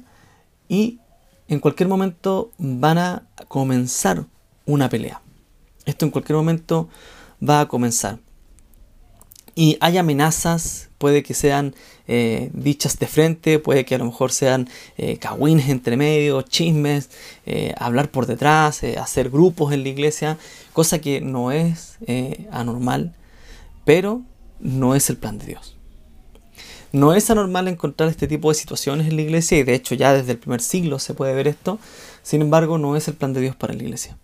y 0.68 1.00
en 1.48 1.60
cualquier 1.60 1.90
momento 1.90 2.52
van 2.60 3.00
a 3.00 3.24
comenzar 3.48 4.26
una 4.68 4.90
pelea. 4.90 5.24
Esto 5.90 6.06
en 6.06 6.12
cualquier 6.12 6.38
momento 6.38 6.88
va 7.48 7.62
a 7.62 7.68
comenzar. 7.68 8.20
Y 9.56 9.78
hay 9.82 9.98
amenazas, 9.98 10.90
puede 11.00 11.24
que 11.24 11.34
sean 11.34 11.74
eh, 12.08 12.50
dichas 12.54 13.00
de 13.00 13.08
frente, 13.08 13.60
puede 13.60 13.86
que 13.86 13.96
a 13.96 13.98
lo 13.98 14.06
mejor 14.06 14.32
sean 14.32 14.70
eh, 14.98 15.20
entre 15.68 15.98
medio, 15.98 16.44
chismes, 16.44 17.10
eh, 17.46 17.74
hablar 17.78 18.12
por 18.12 18.28
detrás, 18.28 18.84
eh, 18.84 18.98
hacer 18.98 19.30
grupos 19.30 19.74
en 19.74 19.84
la 19.84 19.90
iglesia, 19.90 20.38
cosa 20.74 21.00
que 21.00 21.22
no 21.22 21.52
es 21.52 21.98
anormal, 22.52 23.16
pero 23.84 24.22
no 24.60 24.96
es 24.96 25.10
el 25.10 25.18
plan 25.18 25.40
de 25.40 25.48
Dios. 25.48 25.76
No 26.92 27.14
es 27.14 27.30
anormal 27.30 27.68
encontrar 27.68 28.10
este 28.10 28.28
tipo 28.28 28.50
de 28.50 28.56
situaciones 28.56 29.08
en 29.08 29.16
la 29.16 29.22
iglesia 29.24 29.58
y 29.58 29.64
de 29.64 29.76
hecho 29.76 29.94
ya 29.96 30.14
desde 30.14 30.32
el 30.34 30.38
primer 30.38 30.62
siglo 30.62 31.00
se 31.00 31.14
puede 31.14 31.34
ver 31.34 31.48
esto. 31.48 31.80
Sin 32.24 32.42
embargo, 32.42 32.78
no 32.78 32.96
es 32.96 33.08
el 33.08 33.16
plan 33.16 33.34
de 33.34 33.42
Dios 33.42 33.56
para 33.56 33.74
la 33.74 33.84
iglesia. 33.84 34.18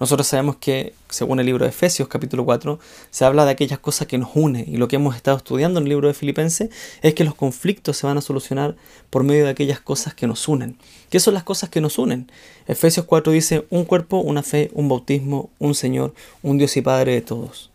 Nosotros 0.00 0.26
sabemos 0.26 0.56
que, 0.56 0.94
según 1.10 1.40
el 1.40 1.46
libro 1.46 1.66
de 1.66 1.68
Efesios 1.68 2.08
capítulo 2.08 2.46
4, 2.46 2.78
se 3.10 3.24
habla 3.26 3.44
de 3.44 3.50
aquellas 3.50 3.78
cosas 3.78 4.08
que 4.08 4.16
nos 4.16 4.30
unen 4.34 4.64
y 4.66 4.78
lo 4.78 4.88
que 4.88 4.96
hemos 4.96 5.14
estado 5.14 5.36
estudiando 5.36 5.78
en 5.78 5.84
el 5.84 5.90
libro 5.90 6.08
de 6.08 6.14
Filipenses 6.14 6.70
es 7.02 7.12
que 7.12 7.22
los 7.22 7.34
conflictos 7.34 7.98
se 7.98 8.06
van 8.06 8.16
a 8.16 8.22
solucionar 8.22 8.76
por 9.10 9.24
medio 9.24 9.44
de 9.44 9.50
aquellas 9.50 9.78
cosas 9.78 10.14
que 10.14 10.26
nos 10.26 10.48
unen. 10.48 10.78
¿Qué 11.10 11.20
son 11.20 11.34
las 11.34 11.42
cosas 11.42 11.68
que 11.68 11.82
nos 11.82 11.98
unen? 11.98 12.32
Efesios 12.66 13.04
4 13.04 13.30
dice 13.30 13.66
un 13.68 13.84
cuerpo, 13.84 14.20
una 14.20 14.42
fe, 14.42 14.70
un 14.72 14.88
bautismo, 14.88 15.50
un 15.58 15.74
Señor, 15.74 16.14
un 16.42 16.56
Dios 16.56 16.78
y 16.78 16.80
Padre 16.80 17.12
de 17.12 17.20
todos. 17.20 17.70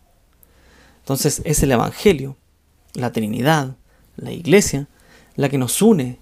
Entonces 1.02 1.42
es 1.44 1.62
el 1.62 1.70
Evangelio, 1.70 2.36
la 2.94 3.12
Trinidad, 3.12 3.76
la 4.16 4.32
iglesia, 4.32 4.88
la 5.36 5.48
que 5.48 5.58
nos 5.58 5.80
une 5.80 6.18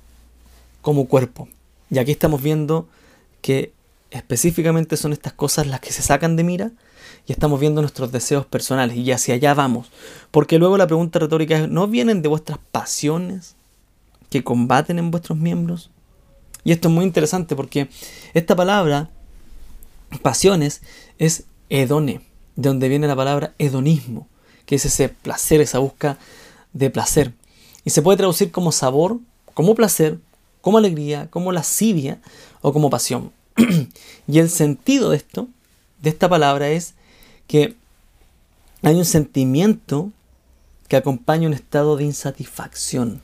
como 0.82 1.08
cuerpo. 1.08 1.48
Y 1.88 1.96
aquí 1.96 2.10
estamos 2.10 2.42
viendo 2.42 2.88
que 3.40 3.72
específicamente 4.18 4.96
son 4.96 5.12
estas 5.12 5.32
cosas 5.32 5.66
las 5.66 5.80
que 5.80 5.92
se 5.92 6.02
sacan 6.02 6.36
de 6.36 6.44
mira 6.44 6.70
y 7.26 7.32
estamos 7.32 7.58
viendo 7.58 7.80
nuestros 7.80 8.12
deseos 8.12 8.46
personales 8.46 8.96
y 8.96 9.10
hacia 9.10 9.34
allá 9.34 9.54
vamos. 9.54 9.90
Porque 10.30 10.58
luego 10.58 10.76
la 10.76 10.86
pregunta 10.86 11.18
retórica 11.18 11.58
es, 11.58 11.68
¿no 11.68 11.86
vienen 11.88 12.22
de 12.22 12.28
vuestras 12.28 12.58
pasiones 12.70 13.56
que 14.30 14.44
combaten 14.44 14.98
en 14.98 15.10
vuestros 15.10 15.38
miembros? 15.38 15.90
Y 16.64 16.72
esto 16.72 16.88
es 16.88 16.94
muy 16.94 17.04
interesante 17.04 17.56
porque 17.56 17.88
esta 18.32 18.56
palabra, 18.56 19.10
pasiones, 20.22 20.82
es 21.18 21.44
hedone, 21.68 22.20
de 22.56 22.68
donde 22.68 22.88
viene 22.88 23.06
la 23.06 23.16
palabra 23.16 23.54
hedonismo, 23.58 24.28
que 24.64 24.76
es 24.76 24.84
ese 24.84 25.08
placer, 25.08 25.60
esa 25.60 25.78
busca 25.78 26.18
de 26.72 26.90
placer. 26.90 27.32
Y 27.84 27.90
se 27.90 28.00
puede 28.00 28.16
traducir 28.16 28.50
como 28.50 28.72
sabor, 28.72 29.18
como 29.52 29.74
placer, 29.74 30.18
como 30.60 30.78
alegría, 30.78 31.28
como 31.30 31.52
lascivia 31.52 32.20
o 32.62 32.72
como 32.72 32.88
pasión. 32.88 33.32
y 34.26 34.38
el 34.38 34.50
sentido 34.50 35.10
de 35.10 35.16
esto, 35.16 35.48
de 36.02 36.10
esta 36.10 36.28
palabra, 36.28 36.68
es 36.70 36.94
que 37.46 37.74
hay 38.82 38.96
un 38.96 39.04
sentimiento 39.04 40.10
que 40.88 40.96
acompaña 40.96 41.48
un 41.48 41.54
estado 41.54 41.96
de 41.96 42.04
insatisfacción. 42.04 43.22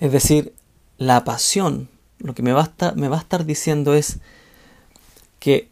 Es 0.00 0.12
decir, 0.12 0.52
la 0.98 1.24
pasión, 1.24 1.88
lo 2.18 2.34
que 2.34 2.42
me 2.42 2.52
va, 2.52 2.62
a 2.62 2.64
estar, 2.64 2.96
me 2.96 3.08
va 3.08 3.16
a 3.16 3.20
estar 3.20 3.44
diciendo 3.44 3.94
es 3.94 4.18
que 5.40 5.68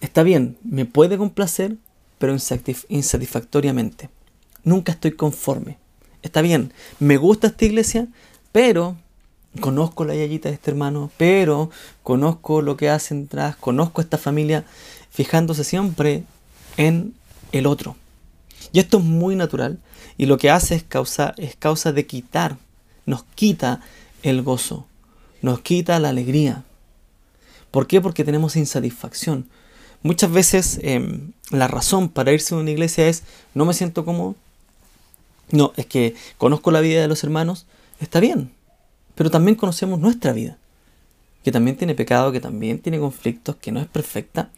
está 0.00 0.22
bien, 0.22 0.56
me 0.62 0.84
puede 0.84 1.18
complacer, 1.18 1.76
pero 2.18 2.36
insatisfactoriamente. 2.88 4.10
Nunca 4.62 4.92
estoy 4.92 5.12
conforme. 5.12 5.78
Está 6.22 6.40
bien, 6.40 6.72
me 7.00 7.16
gusta 7.16 7.48
esta 7.48 7.64
iglesia, 7.64 8.08
pero 8.52 8.96
conozco 9.60 10.04
la 10.04 10.14
yayita 10.14 10.48
de 10.48 10.54
este 10.54 10.70
hermano, 10.70 11.10
pero 11.16 11.70
conozco 12.02 12.62
lo 12.62 12.76
que 12.76 12.90
hacen 12.90 13.24
atrás, 13.26 13.56
conozco 13.56 14.00
esta 14.00 14.18
familia, 14.18 14.64
fijándose 15.10 15.64
siempre 15.64 16.24
en 16.76 17.14
el 17.52 17.66
otro. 17.66 17.96
Y 18.72 18.80
esto 18.80 18.98
es 18.98 19.04
muy 19.04 19.36
natural 19.36 19.78
y 20.16 20.26
lo 20.26 20.38
que 20.38 20.50
hace 20.50 20.74
es 20.74 20.82
causa, 20.82 21.34
es 21.36 21.56
causa 21.56 21.92
de 21.92 22.06
quitar, 22.06 22.56
nos 23.06 23.24
quita 23.34 23.80
el 24.22 24.42
gozo, 24.42 24.86
nos 25.42 25.60
quita 25.60 25.98
la 26.00 26.08
alegría. 26.08 26.64
¿Por 27.70 27.86
qué? 27.86 28.00
Porque 28.00 28.24
tenemos 28.24 28.56
insatisfacción. 28.56 29.48
Muchas 30.02 30.30
veces 30.30 30.78
em, 30.82 31.32
la 31.50 31.68
razón 31.68 32.08
para 32.08 32.32
irse 32.32 32.54
a 32.54 32.58
una 32.58 32.70
iglesia 32.70 33.08
es 33.08 33.22
no 33.54 33.64
me 33.64 33.74
siento 33.74 34.04
cómodo. 34.04 34.36
No, 35.50 35.72
es 35.76 35.86
que 35.86 36.14
conozco 36.38 36.70
la 36.70 36.80
vida 36.80 37.00
de 37.00 37.08
los 37.08 37.22
hermanos, 37.22 37.66
está 38.00 38.18
bien, 38.20 38.50
pero 39.14 39.30
también 39.30 39.56
conocemos 39.56 40.00
nuestra 40.00 40.32
vida, 40.32 40.58
que 41.42 41.52
también 41.52 41.76
tiene 41.76 41.94
pecado, 41.94 42.32
que 42.32 42.40
también 42.40 42.78
tiene 42.78 42.98
conflictos, 42.98 43.56
que 43.56 43.72
no 43.72 43.80
es 43.80 43.86
perfecta. 43.86 44.50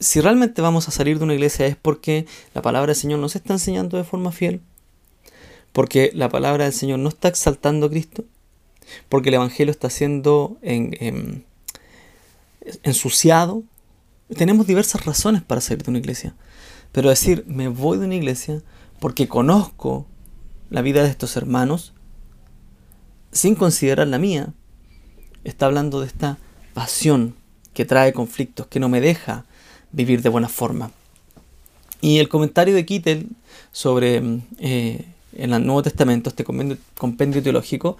Si 0.00 0.20
realmente 0.20 0.62
vamos 0.62 0.88
a 0.88 0.90
salir 0.90 1.18
de 1.18 1.24
una 1.24 1.34
iglesia 1.34 1.66
es 1.66 1.76
porque 1.76 2.26
la 2.54 2.62
palabra 2.62 2.88
del 2.88 2.96
Señor 2.96 3.18
nos 3.18 3.36
está 3.36 3.52
enseñando 3.52 3.96
de 3.96 4.04
forma 4.04 4.32
fiel, 4.32 4.60
porque 5.72 6.10
la 6.14 6.28
palabra 6.30 6.64
del 6.64 6.72
Señor 6.72 6.98
no 6.98 7.10
está 7.10 7.28
exaltando 7.28 7.86
a 7.86 7.90
Cristo, 7.90 8.24
porque 9.08 9.28
el 9.28 9.34
Evangelio 9.34 9.70
está 9.70 9.90
siendo 9.90 10.58
ensuciado. 12.82 13.62
Tenemos 14.34 14.66
diversas 14.66 15.04
razones 15.04 15.42
para 15.42 15.60
salir 15.60 15.82
de 15.84 15.90
una 15.90 15.98
iglesia, 15.98 16.34
pero 16.92 17.10
decir 17.10 17.44
me 17.46 17.68
voy 17.68 17.98
de 17.98 18.06
una 18.06 18.14
iglesia 18.14 18.62
porque 18.98 19.28
conozco 19.28 20.06
la 20.70 20.82
vida 20.82 21.02
de 21.02 21.10
estos 21.10 21.36
hermanos, 21.36 21.92
sin 23.36 23.54
considerar 23.54 24.08
la 24.08 24.18
mía, 24.18 24.48
está 25.44 25.66
hablando 25.66 26.00
de 26.00 26.06
esta 26.06 26.38
pasión 26.74 27.34
que 27.74 27.84
trae 27.84 28.12
conflictos, 28.12 28.66
que 28.66 28.80
no 28.80 28.88
me 28.88 29.00
deja 29.00 29.44
vivir 29.92 30.22
de 30.22 30.28
buena 30.28 30.48
forma. 30.48 30.90
Y 32.00 32.18
el 32.18 32.28
comentario 32.28 32.74
de 32.74 32.84
Kittel 32.86 33.28
sobre 33.72 34.22
eh, 34.58 35.04
en 35.34 35.52
el 35.52 35.66
Nuevo 35.66 35.82
Testamento, 35.82 36.30
este 36.30 36.44
compendio, 36.44 37.42
teológico, 37.42 37.96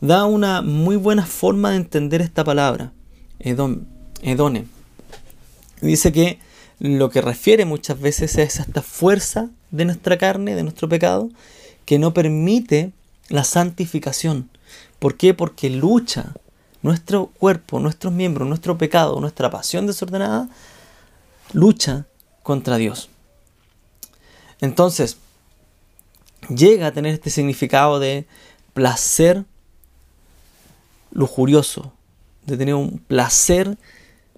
da 0.00 0.26
una 0.26 0.62
muy 0.62 0.96
buena 0.96 1.24
forma 1.24 1.70
de 1.70 1.76
entender 1.76 2.20
esta 2.20 2.44
palabra, 2.44 2.92
edone. 3.38 4.66
Dice 5.80 6.12
que 6.12 6.38
lo 6.78 7.10
que 7.10 7.20
refiere 7.20 7.64
muchas 7.64 8.00
veces 8.00 8.36
es 8.36 8.60
a 8.60 8.62
esta 8.62 8.82
fuerza 8.82 9.50
de 9.70 9.84
nuestra 9.84 10.18
carne, 10.18 10.54
de 10.54 10.62
nuestro 10.62 10.88
pecado, 10.88 11.30
que 11.84 11.98
no 11.98 12.12
permite 12.12 12.92
la 13.28 13.44
santificación. 13.44 14.50
¿Por 14.98 15.16
qué? 15.16 15.34
Porque 15.34 15.70
lucha 15.70 16.34
nuestro 16.82 17.26
cuerpo, 17.26 17.80
nuestros 17.80 18.12
miembros, 18.12 18.48
nuestro 18.48 18.78
pecado, 18.78 19.20
nuestra 19.20 19.50
pasión 19.50 19.86
desordenada, 19.86 20.48
lucha 21.52 22.06
contra 22.42 22.76
Dios. 22.76 23.10
Entonces, 24.60 25.18
llega 26.48 26.88
a 26.88 26.92
tener 26.92 27.14
este 27.14 27.30
significado 27.30 27.98
de 27.98 28.26
placer 28.72 29.44
lujurioso, 31.10 31.92
de 32.46 32.56
tener 32.56 32.74
un 32.74 32.98
placer 32.98 33.78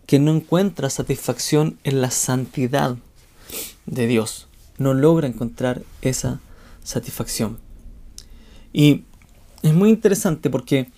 que 0.06 0.18
no 0.18 0.32
encuentra 0.34 0.90
satisfacción 0.90 1.78
en 1.84 2.00
la 2.00 2.10
santidad 2.10 2.96
de 3.86 4.06
Dios. 4.06 4.48
No 4.78 4.94
logra 4.94 5.26
encontrar 5.26 5.82
esa 6.02 6.40
satisfacción. 6.82 7.58
Y 8.72 9.04
es 9.62 9.74
muy 9.74 9.90
interesante 9.90 10.50
porque 10.50 10.90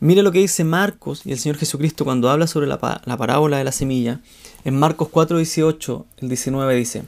mire 0.00 0.22
lo 0.22 0.32
que 0.32 0.40
dice 0.40 0.64
Marcos 0.64 1.22
y 1.24 1.32
el 1.32 1.38
Señor 1.38 1.58
Jesucristo 1.58 2.04
cuando 2.04 2.30
habla 2.30 2.46
sobre 2.46 2.66
la, 2.66 2.78
parábola 2.78 3.58
de 3.58 3.64
la 3.64 3.72
semilla. 3.72 4.20
En 4.64 4.78
Marcos 4.78 5.08
4, 5.10 5.36
18, 5.38 6.06
el 6.18 6.28
19 6.28 6.74
dice, 6.74 7.04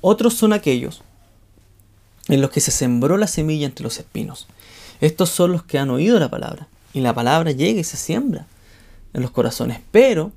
otros 0.00 0.34
son 0.34 0.52
aquellos 0.52 1.02
en 2.28 2.40
los 2.40 2.50
que 2.50 2.60
se 2.60 2.70
sembró 2.70 3.16
la 3.16 3.26
semilla 3.26 3.66
entre 3.66 3.84
los 3.84 3.98
espinos. 3.98 4.46
Estos 5.00 5.30
son 5.30 5.52
los 5.52 5.62
que 5.62 5.78
han 5.78 5.90
oído 5.90 6.18
la 6.18 6.30
palabra 6.30 6.68
y 6.92 7.00
la 7.00 7.14
palabra 7.14 7.52
llega 7.52 7.80
y 7.80 7.84
se 7.84 7.96
siembra 7.96 8.46
en 9.12 9.22
los 9.22 9.30
corazones. 9.30 9.80
Pero 9.90 10.32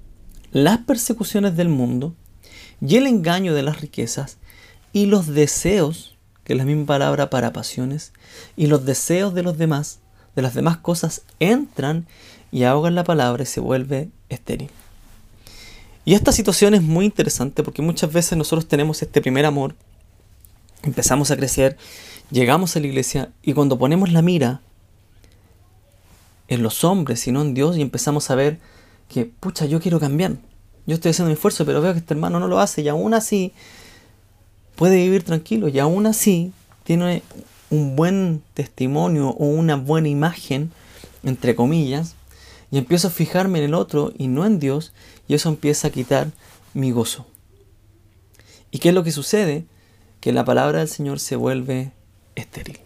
las 0.52 0.80
persecuciones 0.80 1.56
del 1.56 1.70
mundo 1.70 2.14
y 2.82 2.96
el 2.98 3.08
engaño 3.08 3.54
de 3.54 3.64
las 3.64 3.82
riquezas 3.82 4.38
y 4.94 5.06
los 5.06 5.28
deseos 5.28 6.17
que 6.48 6.54
es 6.54 6.58
la 6.58 6.64
misma 6.64 6.86
palabra 6.86 7.30
para 7.30 7.52
pasiones, 7.52 8.14
y 8.56 8.68
los 8.68 8.86
deseos 8.86 9.34
de 9.34 9.44
los 9.44 9.58
demás, 9.58 10.00
de 10.34 10.42
las 10.42 10.54
demás 10.54 10.78
cosas, 10.78 11.24
entran 11.42 12.08
y 12.54 12.64
ahogan 12.64 12.96
la 12.96 13.04
palabra 13.04 13.44
y 13.44 13.46
se 13.46 13.60
vuelve 13.60 14.08
estéril. 14.30 14.70
Y 16.06 16.14
esta 16.14 16.32
situación 16.32 16.74
es 16.74 16.82
muy 16.82 17.04
interesante 17.04 17.64
porque 17.64 17.82
muchas 17.82 18.14
veces 18.14 18.38
nosotros 18.38 18.66
tenemos 18.66 19.02
este 19.02 19.20
primer 19.20 19.46
amor, 19.46 19.76
empezamos 20.84 21.32
a 21.32 21.36
crecer, 21.36 21.76
llegamos 22.32 22.78
a 22.78 22.80
la 22.80 22.88
iglesia 22.88 23.30
y 23.44 23.52
cuando 23.52 23.78
ponemos 23.78 24.14
la 24.14 24.22
mira 24.22 24.62
en 26.48 26.64
los 26.64 26.86
hombres 26.86 27.28
y 27.28 27.34
no 27.34 27.42
en 27.42 27.56
Dios 27.56 27.76
y 27.76 27.82
empezamos 27.82 28.30
a 28.30 28.36
ver 28.36 28.58
que, 29.10 29.26
pucha, 29.26 29.66
yo 29.66 29.82
quiero 29.82 30.00
cambiar. 30.00 30.38
Yo 30.86 30.96
estoy 30.96 31.12
haciendo 31.12 31.28
mi 31.28 31.34
esfuerzo, 31.34 31.66
pero 31.66 31.82
veo 31.82 31.92
que 31.92 32.00
este 32.00 32.14
hermano 32.14 32.40
no 32.40 32.48
lo 32.48 32.62
hace 32.62 32.84
y 32.84 32.88
aún 32.88 33.14
así 33.14 33.52
puede 34.78 34.96
vivir 34.98 35.24
tranquilo 35.24 35.68
y 35.68 35.80
aún 35.80 36.06
así 36.06 36.54
tiene 36.86 37.24
un 37.70 37.98
buen 37.98 38.44
testimonio 38.54 39.30
o 39.30 39.46
una 39.48 39.76
buena 39.76 40.08
imagen, 40.08 40.72
entre 41.24 41.56
comillas, 41.56 42.16
y 42.72 42.78
empiezo 42.78 43.10
a 43.10 43.12
fijarme 43.12 43.60
en 43.60 43.66
el 43.66 43.74
otro 43.74 44.14
y 44.18 44.28
no 44.28 44.46
en 44.46 44.60
Dios, 44.60 44.94
y 45.28 45.34
eso 45.34 45.50
empieza 45.50 45.88
a 45.88 45.92
quitar 45.92 46.32
mi 46.74 46.92
gozo. 46.92 47.26
¿Y 48.72 48.80
qué 48.80 48.90
es 48.90 48.96
lo 48.96 49.04
que 49.04 49.12
sucede? 49.12 49.66
Que 50.22 50.32
la 50.32 50.46
palabra 50.46 50.80
del 50.80 50.88
Señor 50.88 51.20
se 51.20 51.36
vuelve 51.36 51.92
estéril. 52.36 52.80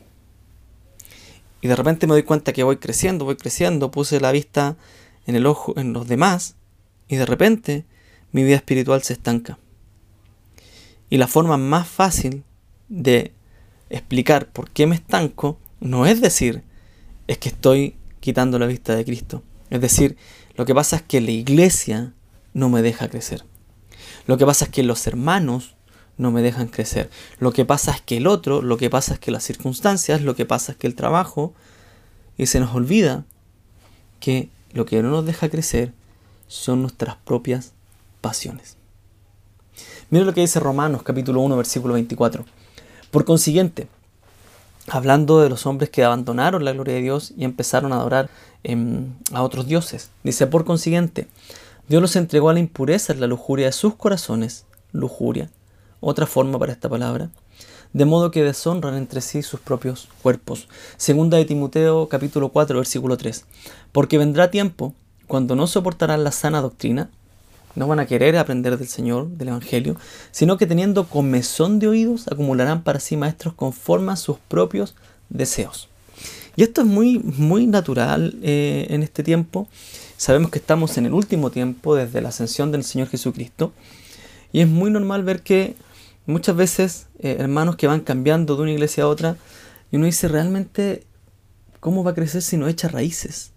Y 1.61 1.67
de 1.67 1.75
repente 1.75 2.07
me 2.07 2.13
doy 2.13 2.23
cuenta 2.23 2.53
que 2.53 2.63
voy 2.63 2.77
creciendo, 2.77 3.25
voy 3.25 3.35
creciendo, 3.35 3.91
puse 3.91 4.19
la 4.19 4.31
vista 4.31 4.77
en 5.27 5.35
el 5.35 5.45
ojo 5.45 5.73
en 5.77 5.93
los 5.93 6.07
demás 6.07 6.55
y 7.07 7.17
de 7.17 7.25
repente 7.25 7.85
mi 8.31 8.43
vida 8.43 8.55
espiritual 8.55 9.03
se 9.03 9.13
estanca. 9.13 9.59
Y 11.11 11.17
la 11.17 11.27
forma 11.27 11.57
más 11.57 11.87
fácil 11.87 12.45
de 12.87 13.33
explicar 13.89 14.47
por 14.47 14.71
qué 14.71 14.87
me 14.87 14.95
estanco 14.95 15.59
no 15.81 16.05
es 16.05 16.21
decir, 16.21 16.63
es 17.27 17.37
que 17.37 17.49
estoy 17.49 17.97
quitando 18.21 18.57
la 18.57 18.65
vista 18.65 18.95
de 18.95 19.03
Cristo. 19.03 19.43
Es 19.69 19.81
decir, 19.81 20.15
lo 20.55 20.65
que 20.65 20.73
pasa 20.73 20.95
es 20.95 21.01
que 21.01 21.19
la 21.19 21.31
iglesia 21.31 22.13
no 22.53 22.69
me 22.69 22.81
deja 22.81 23.09
crecer. 23.09 23.43
Lo 24.25 24.37
que 24.37 24.45
pasa 24.45 24.65
es 24.65 24.71
que 24.71 24.83
los 24.83 25.05
hermanos 25.05 25.75
no 26.17 26.31
me 26.31 26.41
dejan 26.41 26.69
crecer. 26.69 27.09
Lo 27.39 27.51
que 27.51 27.65
pasa 27.65 27.91
es 27.91 28.01
que 28.01 28.15
el 28.15 28.25
otro, 28.27 28.61
lo 28.61 28.77
que 28.77 28.89
pasa 28.89 29.15
es 29.15 29.19
que 29.19 29.31
las 29.31 29.43
circunstancias, 29.43 30.21
lo 30.21 30.35
que 30.35 30.45
pasa 30.45 30.71
es 30.71 30.77
que 30.77 30.87
el 30.87 30.95
trabajo, 30.95 31.53
y 32.37 32.45
se 32.45 32.61
nos 32.61 32.73
olvida 32.73 33.25
que 34.21 34.49
lo 34.71 34.85
que 34.85 35.01
no 35.03 35.09
nos 35.09 35.25
deja 35.25 35.49
crecer 35.49 35.91
son 36.47 36.81
nuestras 36.81 37.17
propias 37.17 37.73
pasiones. 38.21 38.77
Miren 40.11 40.27
lo 40.27 40.33
que 40.33 40.41
dice 40.41 40.59
Romanos 40.59 41.03
capítulo 41.03 41.39
1 41.39 41.55
versículo 41.55 41.93
24. 41.93 42.43
Por 43.11 43.23
consiguiente, 43.23 43.87
hablando 44.89 45.39
de 45.39 45.47
los 45.47 45.65
hombres 45.65 45.89
que 45.89 46.03
abandonaron 46.03 46.65
la 46.65 46.73
gloria 46.73 46.95
de 46.95 47.01
Dios 47.01 47.33
y 47.37 47.45
empezaron 47.45 47.93
a 47.93 47.95
adorar 47.95 48.29
em, 48.63 49.13
a 49.31 49.41
otros 49.41 49.67
dioses, 49.67 50.11
dice 50.25 50.47
por 50.47 50.65
consiguiente, 50.65 51.29
Dios 51.87 52.01
los 52.01 52.17
entregó 52.17 52.49
a 52.49 52.53
la 52.53 52.59
impureza 52.59 53.13
la 53.13 53.25
lujuria 53.25 53.67
de 53.67 53.71
sus 53.71 53.95
corazones, 53.95 54.65
lujuria, 54.91 55.49
otra 56.01 56.25
forma 56.25 56.59
para 56.59 56.73
esta 56.73 56.89
palabra, 56.89 57.29
de 57.93 58.03
modo 58.03 58.31
que 58.31 58.43
deshonran 58.43 58.95
entre 58.95 59.21
sí 59.21 59.41
sus 59.41 59.61
propios 59.61 60.09
cuerpos. 60.21 60.67
Segunda 60.97 61.37
de 61.37 61.45
Timoteo 61.45 62.09
capítulo 62.09 62.49
4 62.49 62.75
versículo 62.75 63.15
3. 63.15 63.45
Porque 63.93 64.17
vendrá 64.17 64.51
tiempo 64.51 64.93
cuando 65.27 65.55
no 65.55 65.67
soportarán 65.67 66.25
la 66.25 66.33
sana 66.33 66.59
doctrina, 66.59 67.09
no 67.75 67.87
van 67.87 67.99
a 67.99 68.05
querer 68.05 68.37
aprender 68.37 68.77
del 68.77 68.87
Señor, 68.87 69.29
del 69.29 69.49
Evangelio, 69.49 69.95
sino 70.31 70.57
que 70.57 70.67
teniendo 70.67 71.07
comezón 71.07 71.79
de 71.79 71.87
oídos 71.87 72.27
acumularán 72.27 72.83
para 72.83 72.99
sí 72.99 73.17
maestros 73.17 73.53
conforme 73.53 74.11
a 74.11 74.15
sus 74.15 74.37
propios 74.47 74.95
deseos. 75.29 75.89
Y 76.55 76.63
esto 76.63 76.81
es 76.81 76.87
muy, 76.87 77.19
muy 77.19 77.65
natural 77.65 78.35
eh, 78.41 78.87
en 78.89 79.03
este 79.03 79.23
tiempo. 79.23 79.67
Sabemos 80.17 80.51
que 80.51 80.59
estamos 80.59 80.97
en 80.97 81.05
el 81.05 81.13
último 81.13 81.49
tiempo 81.49 81.95
desde 81.95 82.21
la 82.21 82.29
ascensión 82.29 82.71
del 82.71 82.83
Señor 82.83 83.07
Jesucristo. 83.07 83.71
Y 84.51 84.59
es 84.61 84.67
muy 84.67 84.91
normal 84.91 85.23
ver 85.23 85.41
que 85.41 85.75
muchas 86.25 86.55
veces 86.55 87.07
eh, 87.19 87.37
hermanos 87.39 87.77
que 87.77 87.87
van 87.87 88.01
cambiando 88.01 88.55
de 88.55 88.63
una 88.63 88.71
iglesia 88.71 89.05
a 89.05 89.07
otra, 89.07 89.37
y 89.91 89.95
uno 89.95 90.05
dice 90.05 90.27
realmente, 90.27 91.05
¿cómo 91.79 92.03
va 92.03 92.11
a 92.11 92.15
crecer 92.15 92.41
si 92.41 92.57
no 92.57 92.67
echa 92.67 92.87
raíces? 92.87 93.51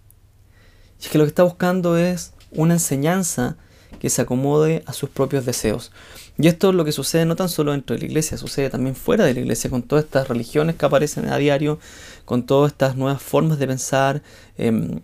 Y 0.99 1.05
es 1.05 1.09
que 1.09 1.17
lo 1.17 1.25
que 1.25 1.29
está 1.29 1.43
buscando 1.43 1.97
es 1.97 2.33
una 2.51 2.75
enseñanza 2.75 3.57
que 3.97 4.09
se 4.09 4.21
acomode 4.21 4.83
a 4.85 4.93
sus 4.93 5.09
propios 5.09 5.45
deseos. 5.45 5.91
Y 6.37 6.47
esto 6.47 6.69
es 6.69 6.75
lo 6.75 6.83
que 6.83 6.91
sucede 6.91 7.25
no 7.25 7.35
tan 7.35 7.49
solo 7.49 7.71
dentro 7.71 7.95
de 7.95 8.01
la 8.01 8.07
iglesia, 8.07 8.37
sucede 8.37 8.69
también 8.69 8.95
fuera 8.95 9.23
de 9.23 9.33
la 9.33 9.39
iglesia, 9.39 9.69
con 9.69 9.83
todas 9.83 10.05
estas 10.05 10.27
religiones 10.27 10.75
que 10.75 10.85
aparecen 10.85 11.27
a 11.29 11.37
diario, 11.37 11.79
con 12.25 12.45
todas 12.45 12.73
estas 12.73 12.97
nuevas 12.97 13.21
formas 13.21 13.57
de 13.57 13.67
pensar, 13.67 14.21
em, 14.57 14.99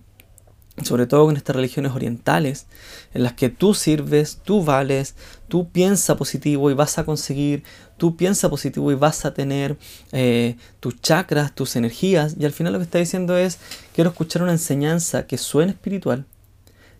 sobre 0.83 1.05
todo 1.05 1.25
con 1.25 1.37
estas 1.37 1.55
religiones 1.55 1.93
orientales, 1.93 2.65
en 3.13 3.23
las 3.23 3.33
que 3.33 3.49
tú 3.49 3.73
sirves, 3.73 4.39
tú 4.43 4.63
vales, 4.63 5.15
tú 5.47 5.69
piensas 5.69 6.17
positivo 6.17 6.69
y 6.71 6.73
vas 6.73 6.97
a 6.97 7.05
conseguir, 7.05 7.63
tú 7.97 8.17
piensas 8.17 8.49
positivo 8.49 8.91
y 8.91 8.95
vas 8.95 9.23
a 9.25 9.33
tener 9.33 9.77
eh, 10.11 10.57
tus 10.79 10.99
chakras, 11.01 11.53
tus 11.53 11.75
energías, 11.75 12.35
y 12.37 12.45
al 12.45 12.51
final 12.51 12.73
lo 12.73 12.79
que 12.79 12.85
está 12.85 12.99
diciendo 12.99 13.37
es, 13.37 13.59
quiero 13.93 14.09
escuchar 14.09 14.43
una 14.43 14.53
enseñanza 14.53 15.27
que 15.27 15.37
suene 15.37 15.71
espiritual, 15.71 16.25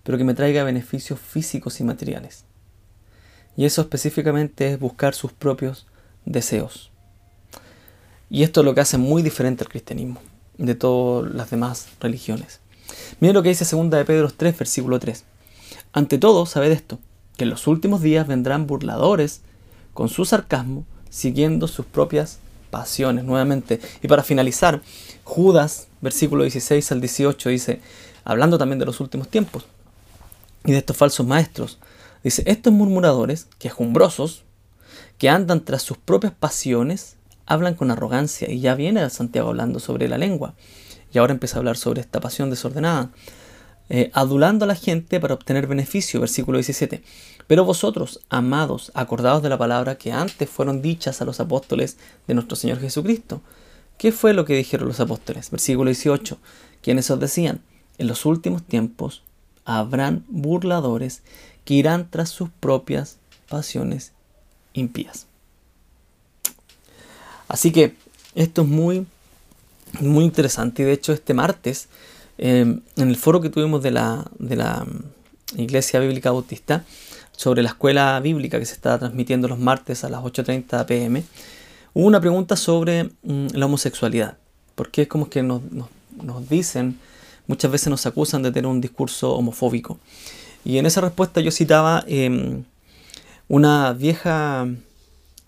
pero 0.04 0.18
que 0.18 0.24
me 0.24 0.34
traiga 0.34 0.64
beneficios 0.64 1.20
físicos 1.20 1.80
y 1.80 1.84
materiales. 1.84 2.46
Y 3.56 3.66
eso 3.66 3.82
específicamente 3.82 4.72
es 4.72 4.80
buscar 4.80 5.14
sus 5.14 5.32
propios 5.34 5.86
deseos. 6.26 6.92
Y 8.30 8.44
esto 8.44 8.62
es 8.62 8.66
lo 8.66 8.74
que 8.74 8.82
hace 8.82 8.98
muy 8.98 9.22
diferente 9.22 9.64
al 9.64 9.70
cristianismo 9.70 10.22
de 10.58 10.76
todas 10.76 11.34
las 11.34 11.50
demás 11.50 11.88
religiones. 12.00 12.62
Miren 13.20 13.36
lo 13.36 13.44
que 13.44 13.50
dice 13.50 13.66
2 13.66 13.90
de 13.90 14.06
Pedro 14.06 14.30
3, 14.30 14.58
versículo 14.58 15.00
3. 15.00 15.26
Ante 15.94 16.18
todo, 16.18 16.46
sabed 16.46 16.72
esto, 16.72 17.00
que 17.38 17.44
en 17.44 17.50
los 17.50 17.68
últimos 17.68 18.02
días 18.02 18.28
vendrán 18.28 18.68
burladores 18.68 19.42
con 19.94 20.10
su 20.10 20.26
sarcasmo, 20.26 20.86
siguiendo 21.10 21.68
sus 21.68 21.86
propias 21.86 22.40
pasiones. 22.70 23.26
Nuevamente, 23.26 23.82
y 24.02 24.08
para 24.08 24.24
finalizar, 24.24 24.82
Judas, 25.24 25.88
versículo 26.00 26.44
16 26.44 26.92
al 26.92 27.02
18, 27.02 27.50
dice, 27.50 27.82
hablando 28.24 28.58
también 28.58 28.80
de 28.80 28.86
los 28.86 29.00
últimos 29.00 29.28
tiempos, 29.28 29.66
y 30.66 30.72
de 30.72 30.78
estos 30.78 30.98
falsos 30.98 31.26
maestros. 31.26 31.80
Dice, 32.24 32.44
estos 32.46 32.72
murmuradores, 32.72 33.48
quejumbrosos, 33.58 34.44
que 35.18 35.30
andan 35.30 35.66
tras 35.66 35.82
sus 35.82 35.98
propias 35.98 36.34
pasiones, 36.34 37.16
hablan 37.46 37.76
con 37.76 37.92
arrogancia. 37.92 38.50
Y 38.50 38.60
ya 38.60 38.76
viene 38.76 39.10
Santiago 39.10 39.50
hablando 39.50 39.80
sobre 39.80 40.08
la 40.08 40.18
lengua. 40.18 40.54
Y 41.14 41.18
ahora 41.18 41.34
empieza 41.34 41.58
a 41.58 41.60
hablar 41.60 41.78
sobre 41.78 42.02
esta 42.02 42.20
pasión 42.20 42.50
desordenada. 42.50 43.12
Eh, 43.90 44.10
adulando 44.14 44.64
a 44.64 44.68
la 44.68 44.76
gente 44.76 45.20
para 45.20 45.34
obtener 45.34 45.68
beneficio, 45.68 46.22
versículo 46.22 46.58
17. 46.58 47.04
Pero 47.48 47.66
vosotros, 47.66 48.22
amados, 48.30 48.92
acordados 48.96 49.44
de 49.44 49.50
la 49.50 49.58
palabra 49.58 49.98
que 49.98 50.14
antes 50.14 50.50
fueron 50.50 50.82
dichas 50.82 51.22
a 51.22 51.26
los 51.26 51.40
apóstoles 51.40 51.98
de 52.28 52.34
nuestro 52.34 52.56
Señor 52.56 52.80
Jesucristo. 52.80 53.42
¿Qué 53.98 54.12
fue 54.12 54.34
lo 54.34 54.46
que 54.46 54.56
dijeron 54.56 54.88
los 54.88 55.00
apóstoles? 55.00 55.52
Versículo 55.52 55.90
18. 55.90 56.38
Quienes 56.82 57.12
os 57.12 57.20
decían, 57.20 57.62
en 57.98 58.08
los 58.08 58.26
últimos 58.26 58.64
tiempos 58.64 59.24
habrán 59.66 60.26
burladores 60.28 61.22
que 61.66 61.76
irán 61.76 62.08
tras 62.10 62.30
sus 62.30 62.50
propias 62.50 63.18
pasiones 63.48 64.14
impías. 64.74 65.28
Así 67.48 67.72
que 67.72 67.96
esto 68.36 68.62
es 68.62 68.68
muy, 68.68 69.06
muy 70.00 70.24
interesante. 70.24 70.84
Y 70.84 70.86
de 70.86 70.94
hecho, 70.94 71.12
este 71.14 71.34
martes, 71.34 71.90
em, 72.38 72.82
en 72.96 73.10
el 73.10 73.18
foro 73.18 73.42
que 73.42 73.50
tuvimos 73.50 73.84
de 73.84 73.92
la, 73.92 74.26
de 74.40 74.56
la 74.56 74.86
mm, 74.86 75.60
Iglesia 75.60 76.00
Bíblica 76.00 76.32
Bautista, 76.32 76.86
sobre 77.34 77.62
la 77.62 77.70
escuela 77.70 78.20
bíblica 78.20 78.60
que 78.60 78.66
se 78.66 78.74
está 78.74 78.98
transmitiendo 79.00 79.48
los 79.48 79.60
martes 79.60 80.04
a 80.04 80.10
las 80.10 80.22
8.30 80.22 80.86
pm, 80.86 81.24
hubo 81.94 82.08
una 82.08 82.22
pregunta 82.22 82.56
sobre 82.56 83.06
mm, 83.24 83.48
la 83.54 83.66
homosexualidad. 83.66 84.38
Porque 84.76 85.04
es 85.04 85.08
como 85.10 85.30
que 85.30 85.44
nos, 85.44 85.62
nos 85.72 86.50
dicen 86.50 86.98
muchas 87.52 87.70
veces 87.70 87.90
nos 87.90 88.06
acusan 88.06 88.44
de 88.44 88.52
tener 88.54 88.66
un 88.68 88.80
discurso 88.80 89.34
homofóbico. 89.36 90.00
Y 90.64 90.78
en 90.78 90.86
esa 90.86 91.02
respuesta 91.02 91.42
yo 91.42 91.52
citaba 91.52 92.02
em, 92.08 92.64
una 93.50 93.92
vieja 93.92 94.70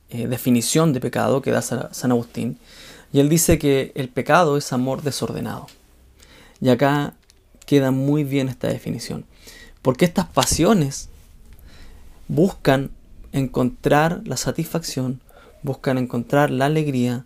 eh, 0.10 0.28
definición 0.28 0.92
de 0.92 1.00
pecado 1.00 1.42
que 1.42 1.52
da 1.52 1.62
San 1.62 2.12
Agustín. 2.12 2.58
Y 3.13 3.22
él 3.22 3.30
dice 3.30 3.58
que 3.58 3.94
el 3.96 4.10
pecado 4.10 4.58
es 4.58 4.74
amor 4.74 5.02
desordenado. 5.02 5.68
Y 6.60 6.68
acá 6.68 7.13
queda 7.66 7.92
muy 7.92 8.26
bien 8.26 8.50
esta 8.50 8.68
definición. 8.68 9.24
Porque 9.82 10.04
estas 10.04 10.26
pasiones 10.26 11.08
buscan 12.28 12.92
encontrar 13.32 14.24
la 14.26 14.36
satisfacción, 14.36 15.22
buscan 15.62 15.98
encontrar 15.98 16.52
la 16.52 16.66
alegría 16.66 17.24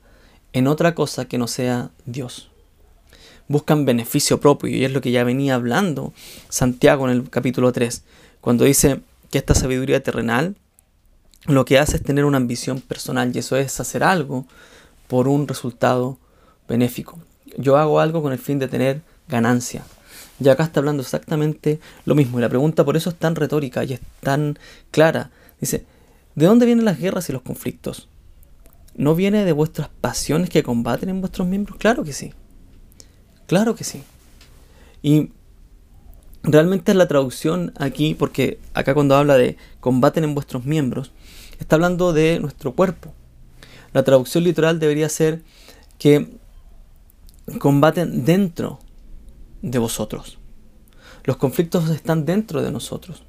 en 0.54 0.68
otra 0.68 0.94
cosa 0.94 1.26
que 1.26 1.40
no 1.40 1.48
sea 1.48 1.90
Dios 2.06 2.52
buscan 3.48 3.86
beneficio 3.86 4.40
propio 4.40 4.70
y 4.70 4.86
es 4.86 4.92
lo 4.92 5.02
que 5.02 5.12
ya 5.12 5.24
venía 5.24 5.56
hablando 5.56 6.14
Santiago 6.50 7.08
en 7.08 7.16
el 7.16 7.30
capítulo 7.30 7.72
3, 7.72 8.04
cuando 8.42 8.66
dice 8.66 9.00
que 9.32 9.38
esta 9.38 9.56
sabiduría 9.56 10.04
terrenal 10.04 10.56
lo 11.46 11.66
que 11.66 11.80
hace 11.80 11.98
es 11.98 12.04
tener 12.04 12.26
una 12.26 12.38
ambición 12.38 12.82
personal 12.82 13.32
y 13.34 13.40
eso 13.40 13.56
es 13.56 13.80
hacer 13.80 14.04
algo 14.04 14.46
por 15.08 15.28
un 15.28 15.48
resultado 15.48 16.18
benéfico. 16.68 17.20
Yo 17.58 17.78
hago 17.78 18.00
algo 18.00 18.22
con 18.22 18.34
el 18.34 18.40
fin 18.40 18.60
de 18.60 18.68
tener 18.68 19.02
ganancia. 19.28 19.84
Y 20.40 20.50
acá 20.50 20.64
está 20.64 20.80
hablando 20.80 21.02
exactamente 21.02 21.80
lo 22.06 22.16
mismo. 22.16 22.38
Y 22.38 22.42
la 22.42 22.50
pregunta 22.50 22.84
por 22.84 22.98
eso 22.98 23.10
es 23.10 23.16
tan 23.16 23.36
retórica 23.36 23.84
y 23.84 23.94
es 23.94 24.02
tan 24.22 24.60
clara. 24.92 25.32
Dice, 25.60 25.86
¿de 26.36 26.46
dónde 26.46 26.66
vienen 26.66 26.86
las 26.86 27.00
guerras 27.00 27.30
y 27.30 27.34
los 27.34 27.42
conflictos? 27.42 28.08
¿No 28.96 29.16
viene 29.16 29.46
de 29.46 29.52
vuestras 29.52 29.90
pasiones 29.90 30.50
que 30.50 30.64
combaten 30.64 31.10
en 31.10 31.22
vuestros 31.22 31.48
miembros? 31.48 31.78
Claro 31.78 32.04
que 32.04 32.14
sí. 32.14 32.34
Claro 33.48 33.76
que 33.76 33.84
sí. 33.84 34.04
Y 35.02 35.32
realmente 36.44 36.94
la 36.94 37.08
traducción 37.08 37.74
aquí, 37.78 38.14
porque 38.14 38.60
acá 38.74 38.94
cuando 38.94 39.16
habla 39.16 39.38
de 39.38 39.58
combaten 39.80 40.24
en 40.24 40.36
vuestros 40.36 40.66
miembros, 40.66 41.12
está 41.60 41.76
hablando 41.76 42.14
de 42.14 42.40
nuestro 42.40 42.74
cuerpo. 42.74 43.14
La 43.94 44.04
traducción 44.04 44.44
literal 44.44 44.80
debería 44.80 45.10
ser 45.10 45.42
que 45.98 46.38
combaten 47.60 48.26
dentro 48.26 48.80
de 49.62 49.80
vosotros. 49.80 50.38
Los 51.24 51.38
conflictos 51.38 51.90
están 51.90 52.26
dentro 52.26 52.62
de 52.62 52.72
nosotros. 52.72 53.24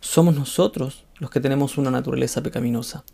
Somos 0.00 0.34
nosotros 0.34 1.04
los 1.18 1.30
que 1.30 1.40
tenemos 1.40 1.78
una 1.78 1.90
naturaleza 1.90 2.42
pecaminosa. 2.42 3.04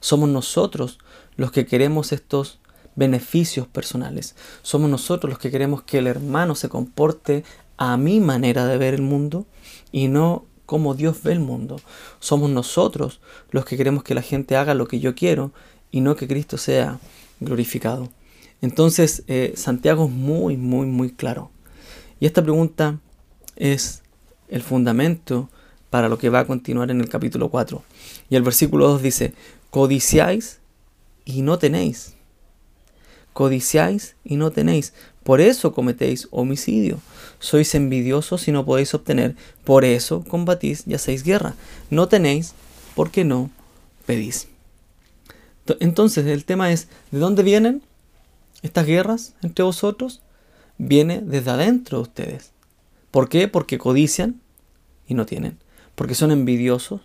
Somos 0.00 0.28
nosotros 0.28 0.98
los 1.36 1.52
que 1.52 1.66
queremos 1.66 2.12
estos 2.12 2.58
beneficios 2.96 3.66
personales. 3.66 4.34
Somos 4.62 4.90
nosotros 4.90 5.30
los 5.30 5.38
que 5.38 5.50
queremos 5.50 5.82
que 5.82 5.98
el 5.98 6.06
hermano 6.06 6.54
se 6.54 6.68
comporte 6.68 7.44
a 7.76 7.96
mi 7.96 8.20
manera 8.20 8.66
de 8.66 8.78
ver 8.78 8.94
el 8.94 9.02
mundo 9.02 9.46
y 9.92 10.08
no 10.08 10.44
como 10.66 10.94
Dios 10.94 11.22
ve 11.22 11.32
el 11.32 11.40
mundo. 11.40 11.80
Somos 12.20 12.50
nosotros 12.50 13.20
los 13.50 13.64
que 13.64 13.76
queremos 13.76 14.04
que 14.04 14.14
la 14.14 14.22
gente 14.22 14.56
haga 14.56 14.74
lo 14.74 14.88
que 14.88 15.00
yo 15.00 15.14
quiero 15.14 15.52
y 15.90 16.00
no 16.00 16.16
que 16.16 16.28
Cristo 16.28 16.56
sea 16.56 16.98
glorificado. 17.40 18.08
Entonces, 18.62 19.24
eh, 19.26 19.52
Santiago 19.56 20.06
es 20.06 20.10
muy, 20.10 20.56
muy, 20.56 20.86
muy 20.86 21.10
claro. 21.10 21.50
Y 22.18 22.26
esta 22.26 22.42
pregunta 22.42 22.98
es 23.56 24.02
el 24.48 24.62
fundamento 24.62 25.50
para 25.90 26.08
lo 26.08 26.18
que 26.18 26.30
va 26.30 26.40
a 26.40 26.46
continuar 26.46 26.90
en 26.90 27.00
el 27.00 27.08
capítulo 27.08 27.50
4. 27.50 27.82
Y 28.30 28.36
el 28.36 28.42
versículo 28.42 28.88
2 28.88 29.02
dice, 29.02 29.34
codiciáis 29.70 30.60
y 31.24 31.42
no 31.42 31.58
tenéis 31.58 32.13
codiciáis 33.34 34.16
y 34.24 34.36
no 34.36 34.50
tenéis, 34.50 34.94
por 35.22 35.42
eso 35.42 35.74
cometéis 35.74 36.28
homicidio. 36.30 37.00
Sois 37.40 37.74
envidiosos 37.74 38.48
y 38.48 38.52
no 38.52 38.64
podéis 38.64 38.94
obtener, 38.94 39.36
por 39.64 39.84
eso 39.84 40.24
combatís 40.26 40.84
y 40.86 40.94
hacéis 40.94 41.22
guerra. 41.24 41.54
No 41.90 42.08
tenéis 42.08 42.54
porque 42.94 43.24
no 43.24 43.50
pedís. 44.06 44.48
Entonces 45.80 46.26
el 46.26 46.44
tema 46.44 46.72
es, 46.72 46.88
¿de 47.10 47.18
dónde 47.18 47.42
vienen 47.42 47.82
estas 48.62 48.86
guerras 48.86 49.34
entre 49.42 49.64
vosotros? 49.64 50.22
Viene 50.78 51.20
desde 51.22 51.50
adentro 51.50 51.98
de 51.98 52.02
ustedes. 52.02 52.52
¿Por 53.10 53.28
qué? 53.28 53.48
Porque 53.48 53.78
codician 53.78 54.40
y 55.06 55.14
no 55.14 55.26
tienen. 55.26 55.58
porque 55.94 56.14
son 56.14 56.32
envidiosos. 56.32 57.02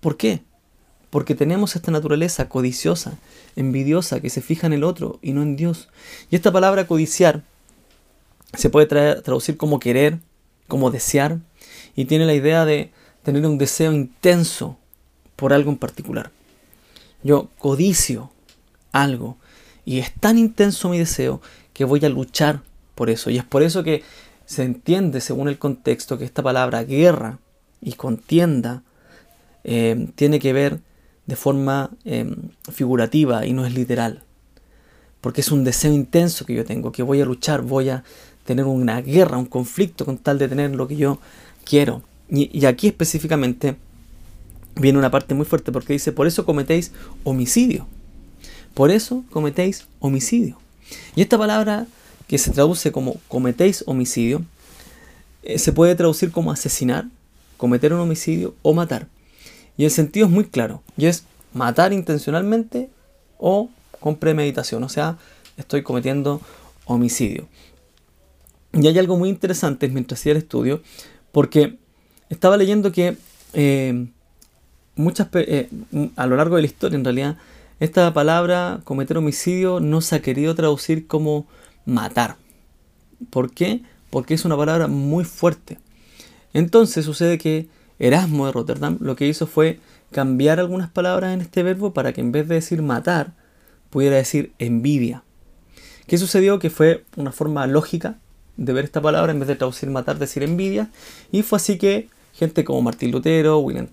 ¿Por 0.00 0.16
qué? 0.16 0.44
Porque 1.10 1.34
tenemos 1.34 1.74
esta 1.74 1.90
naturaleza 1.90 2.48
codiciosa, 2.48 3.18
envidiosa, 3.56 4.20
que 4.20 4.30
se 4.30 4.40
fija 4.40 4.66
en 4.66 4.72
el 4.72 4.84
otro 4.84 5.18
y 5.22 5.32
no 5.32 5.42
en 5.42 5.56
Dios. 5.56 5.88
Y 6.30 6.36
esta 6.36 6.52
palabra 6.52 6.86
codiciar 6.86 7.42
se 8.54 8.70
puede 8.70 8.86
traducir 8.86 9.56
como 9.56 9.80
querer, 9.80 10.18
como 10.68 10.90
desear, 10.90 11.38
y 11.96 12.04
tiene 12.04 12.26
la 12.26 12.34
idea 12.34 12.64
de 12.64 12.92
tener 13.22 13.44
un 13.46 13.58
deseo 13.58 13.92
intenso 13.92 14.78
por 15.36 15.52
algo 15.52 15.70
en 15.70 15.78
particular. 15.78 16.30
Yo 17.22 17.50
codicio 17.58 18.30
algo 18.92 19.36
y 19.84 19.98
es 19.98 20.12
tan 20.14 20.38
intenso 20.38 20.88
mi 20.88 20.98
deseo 20.98 21.40
que 21.72 21.84
voy 21.84 22.04
a 22.04 22.08
luchar 22.08 22.62
por 22.94 23.10
eso. 23.10 23.30
Y 23.30 23.38
es 23.38 23.44
por 23.44 23.62
eso 23.62 23.82
que 23.82 24.02
se 24.46 24.64
entiende, 24.64 25.20
según 25.20 25.48
el 25.48 25.58
contexto, 25.58 26.18
que 26.18 26.24
esta 26.24 26.42
palabra 26.42 26.84
guerra 26.84 27.38
y 27.80 27.92
contienda 27.92 28.82
eh, 29.64 30.08
tiene 30.14 30.38
que 30.40 30.52
ver 30.52 30.80
de 31.30 31.36
forma 31.36 31.90
em, 32.04 32.34
figurativa 32.72 33.46
y 33.46 33.52
no 33.52 33.64
es 33.64 33.72
literal. 33.72 34.24
Porque 35.20 35.42
es 35.42 35.52
un 35.52 35.62
deseo 35.62 35.92
intenso 35.92 36.44
que 36.44 36.54
yo 36.54 36.64
tengo, 36.64 36.90
que 36.90 37.04
voy 37.04 37.20
a 37.20 37.24
luchar, 37.24 37.62
voy 37.62 37.88
a 37.88 38.02
tener 38.44 38.64
una 38.64 39.00
guerra, 39.00 39.38
un 39.38 39.46
conflicto 39.46 40.04
con 40.04 40.18
tal 40.18 40.40
de 40.40 40.48
tener 40.48 40.72
lo 40.74 40.88
que 40.88 40.96
yo 40.96 41.20
quiero. 41.64 42.02
Y, 42.28 42.66
aquí 42.66 42.88
específicamente 42.88 43.76
viene 44.74 44.98
una 44.98 45.12
parte 45.12 45.34
muy 45.34 45.46
fuerte 45.46 45.70
porque 45.70 45.92
dice, 45.92 46.10
por 46.10 46.26
eso 46.26 46.44
cometéis 46.44 46.90
homicidio. 47.22 47.86
Por 48.74 48.90
eso 48.90 49.22
cometéis 49.30 49.86
homicidio. 50.00 50.58
Y 51.14 51.22
esta 51.22 51.38
palabra 51.38 51.86
que 52.26 52.38
se 52.38 52.50
traduce 52.50 52.90
como 52.90 53.20
cometéis 53.28 53.84
homicidio, 53.86 54.42
eh, 55.44 55.60
se 55.60 55.72
puede 55.72 55.94
traducir 55.94 56.32
como 56.32 56.50
asesinar, 56.50 57.06
cometer 57.56 57.92
un 57.92 58.00
homicidio 58.00 58.52
o 58.62 58.74
matar. 58.74 59.06
Y 59.80 59.86
el 59.86 59.90
sentido 59.90 60.26
es 60.26 60.30
muy 60.30 60.44
claro, 60.44 60.82
y 60.98 61.06
es 61.06 61.24
matar 61.54 61.94
intencionalmente 61.94 62.90
o 63.38 63.70
con 63.98 64.16
premeditación, 64.16 64.84
o 64.84 64.90
sea, 64.90 65.16
estoy 65.56 65.82
cometiendo 65.82 66.42
homicidio. 66.84 67.48
Y 68.74 68.86
hay 68.86 68.98
algo 68.98 69.16
muy 69.16 69.30
interesante 69.30 69.88
mientras 69.88 70.20
hacía 70.20 70.32
el 70.32 70.36
estudio, 70.36 70.82
porque 71.32 71.78
estaba 72.28 72.58
leyendo 72.58 72.92
que 72.92 73.16
eh, 73.54 74.06
muchas 74.96 75.28
eh, 75.32 75.70
a 76.14 76.26
lo 76.26 76.36
largo 76.36 76.56
de 76.56 76.60
la 76.60 76.68
historia, 76.68 76.98
en 76.98 77.04
realidad, 77.04 77.38
esta 77.78 78.12
palabra 78.12 78.82
cometer 78.84 79.16
homicidio 79.16 79.80
no 79.80 80.02
se 80.02 80.16
ha 80.16 80.20
querido 80.20 80.54
traducir 80.54 81.06
como 81.06 81.46
matar. 81.86 82.36
¿Por 83.30 83.50
qué? 83.50 83.80
Porque 84.10 84.34
es 84.34 84.44
una 84.44 84.58
palabra 84.58 84.88
muy 84.88 85.24
fuerte. 85.24 85.78
Entonces 86.52 87.06
sucede 87.06 87.38
que 87.38 87.79
Erasmo 88.00 88.46
de 88.46 88.52
Rotterdam 88.52 88.98
lo 89.00 89.14
que 89.14 89.28
hizo 89.28 89.46
fue 89.46 89.78
cambiar 90.10 90.58
algunas 90.58 90.90
palabras 90.90 91.32
en 91.32 91.40
este 91.40 91.62
verbo 91.62 91.92
para 91.92 92.12
que 92.12 92.20
en 92.20 92.32
vez 92.32 92.48
de 92.48 92.56
decir 92.56 92.82
matar, 92.82 93.32
pudiera 93.90 94.16
decir 94.16 94.52
envidia. 94.58 95.22
¿Qué 96.06 96.18
sucedió? 96.18 96.58
Que 96.58 96.70
fue 96.70 97.04
una 97.16 97.30
forma 97.30 97.66
lógica 97.68 98.18
de 98.56 98.72
ver 98.72 98.84
esta 98.84 99.00
palabra 99.00 99.30
en 99.30 99.38
vez 99.38 99.48
de 99.48 99.54
traducir 99.54 99.90
matar, 99.90 100.18
decir 100.18 100.42
envidia. 100.42 100.90
Y 101.30 101.42
fue 101.42 101.56
así 101.58 101.78
que 101.78 102.08
gente 102.32 102.64
como 102.64 102.82
Martín 102.82 103.12
Lutero, 103.12 103.58
William 103.58 103.86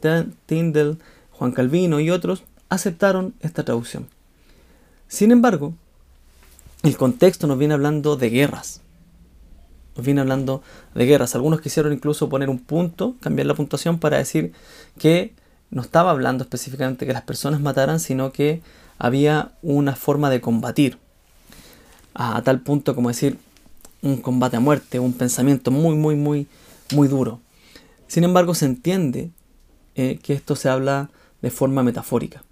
Tyndall, 0.46 0.98
Juan 1.32 1.52
Calvino 1.52 2.00
y 2.00 2.10
otros 2.10 2.44
aceptaron 2.70 3.34
esta 3.42 3.64
traducción. 3.64 4.08
Sin 5.08 5.32
embargo, 5.32 5.74
el 6.84 6.98
contexto 6.98 7.46
nos 7.46 7.60
viene 7.60 7.74
hablando 7.74 8.16
de 8.16 8.30
guerras 8.30 8.82
nos 9.98 10.06
viene 10.06 10.22
hablando 10.22 10.62
de 10.94 11.06
guerras. 11.06 11.34
Algunos 11.36 11.60
quisieron 11.60 11.92
incluso 11.92 12.30
poner 12.30 12.50
un 12.50 12.60
punto, 12.60 13.16
cambiar 13.20 13.48
la 13.48 13.56
puntuación 13.56 13.98
para 13.98 14.18
decir 14.18 14.54
que 15.00 15.34
no 15.72 15.82
estaba 15.82 16.12
hablando 16.12 16.44
específicamente 16.44 17.06
que 17.06 17.14
las 17.14 17.24
personas 17.24 17.60
mataran, 17.60 18.00
sino 18.00 18.32
que 18.32 18.62
había 19.00 19.52
una 19.64 19.96
forma 19.96 20.30
de 20.30 20.40
combatir. 20.40 21.00
A, 22.14 22.42
tal 22.44 22.62
punto 22.62 22.96
como 22.96 23.10
decir 23.10 23.38
un 24.02 24.18
combate 24.18 24.58
a 24.58 24.60
muerte, 24.60 25.00
un 25.00 25.14
pensamiento 25.14 25.72
muy, 25.72 25.96
muy, 25.96 26.16
muy, 26.16 26.48
muy 26.94 27.08
duro. 27.08 27.40
Sin 28.08 28.24
embargo, 28.24 28.54
se 28.54 28.66
entiende 28.66 29.32
eh, 29.96 30.20
que 30.22 30.34
esto 30.34 30.56
se 30.56 30.70
habla 30.70 31.10
de 31.42 31.52
forma 31.52 31.84
metafórica. 31.84 32.44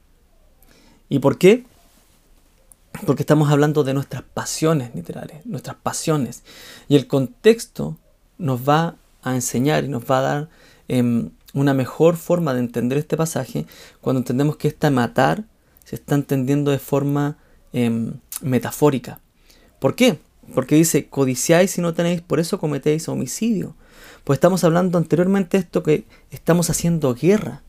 ¿Y 1.10 1.20
por 1.20 1.38
qué? 1.38 1.64
Porque 3.06 3.24
estamos 3.24 3.52
hablando 3.52 3.84
de 3.84 3.94
nuestras 3.94 4.24
pasiones 4.24 4.94
literales, 4.96 5.46
nuestras 5.46 5.76
pasiones. 5.76 6.44
Y 6.88 6.96
el 6.96 7.08
contexto 7.08 7.98
nos 8.38 8.68
va 8.68 8.96
a 9.24 9.36
enseñar 9.36 9.84
y 9.84 9.88
nos 9.88 10.04
va 10.10 10.20
a 10.20 10.22
dar 10.22 10.50
em, 10.88 11.32
una 11.54 11.74
mejor 11.74 12.16
forma 12.16 12.54
de 12.54 12.60
entender 12.60 12.98
este 12.98 13.18
pasaje 13.18 13.66
cuando 14.02 14.20
entendemos 14.20 14.58
que 14.58 14.68
esta 14.68 14.92
matar 14.92 15.46
se 15.84 15.96
está 15.96 16.16
entendiendo 16.16 16.72
de 16.72 16.80
forma 16.80 17.38
em, 17.74 18.14
metafórica. 18.42 19.20
¿Por 19.80 19.96
qué? 19.96 20.20
Porque 20.54 20.76
dice, 20.76 21.08
codiciáis 21.08 21.78
y 21.78 21.82
no 21.82 21.94
tenéis, 21.94 22.22
por 22.22 22.40
eso 22.40 22.60
cometéis 22.60 23.10
homicidio. 23.10 23.76
Pues 24.24 24.38
estamos 24.38 24.64
hablando 24.64 24.98
anteriormente 24.98 25.58
de 25.58 25.64
esto 25.64 25.84
que 25.84 26.06
estamos 26.32 26.70
haciendo 26.70 27.14
guerra. 27.16 27.62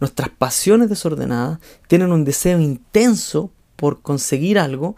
Nuestras 0.00 0.28
pasiones 0.28 0.88
desordenadas 0.88 1.58
tienen 1.86 2.12
un 2.12 2.24
deseo 2.24 2.60
intenso 2.60 3.50
por 3.78 4.02
conseguir 4.02 4.58
algo 4.58 4.96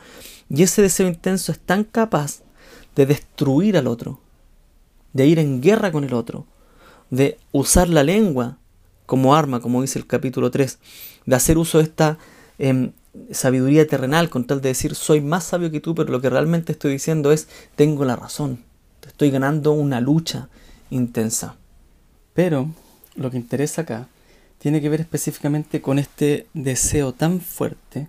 y 0.49 0.63
ese 0.63 0.81
deseo 0.81 1.07
intenso 1.07 1.53
es 1.53 1.59
tan 1.59 1.85
capaz 1.85 2.41
de 2.97 3.05
destruir 3.05 3.77
al 3.77 3.87
otro, 3.87 4.21
de 5.13 5.27
ir 5.27 5.39
en 5.39 5.61
guerra 5.61 5.93
con 5.93 6.03
el 6.03 6.15
otro, 6.15 6.47
de 7.11 7.37
usar 7.53 7.91
la 7.91 8.03
lengua 8.03 8.57
como 9.05 9.35
arma, 9.35 9.61
como 9.61 9.83
dice 9.83 9.99
el 9.99 10.07
capítulo 10.07 10.51
3, 10.51 10.79
de 11.27 11.37
hacer 11.37 11.59
uso 11.59 11.77
de 11.77 11.85
esta 11.85 12.17
em, 12.59 12.93
sabiduría 13.31 13.87
terrenal 13.87 14.31
con 14.31 14.47
tal 14.47 14.63
de 14.63 14.71
decir 14.71 14.95
soy 14.95 15.21
más 15.21 15.45
sabio 15.45 15.71
que 15.71 15.81
tú, 15.81 15.95
pero 15.95 16.11
lo 16.11 16.23
que 16.23 16.31
realmente 16.31 16.73
estoy 16.73 16.93
diciendo 16.93 17.33
es 17.33 17.49
tengo 17.77 18.07
la 18.07 18.17
razón, 18.17 18.65
estoy 19.07 19.31
ganando 19.31 19.73
una 19.73 20.01
lucha 20.01 20.49
intensa. 20.89 21.57
Pero 22.33 22.71
lo 23.15 23.31
que 23.31 23.37
interesa 23.37 23.83
acá 23.83 24.09
tiene 24.59 24.81
que 24.81 24.89
ver 24.89 25.03
específicamente 25.03 25.83
con 25.83 25.99
este 25.99 26.47
deseo 26.55 27.13
tan 27.13 27.43
fuerte 27.43 28.09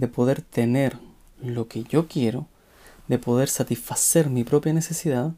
de 0.00 0.08
poder 0.08 0.40
tener 0.40 0.98
lo 1.42 1.68
que 1.68 1.84
yo 1.84 2.08
quiero, 2.08 2.46
de 3.06 3.18
poder 3.18 3.50
satisfacer 3.50 4.30
mi 4.30 4.44
propia 4.44 4.72
necesidad, 4.72 5.34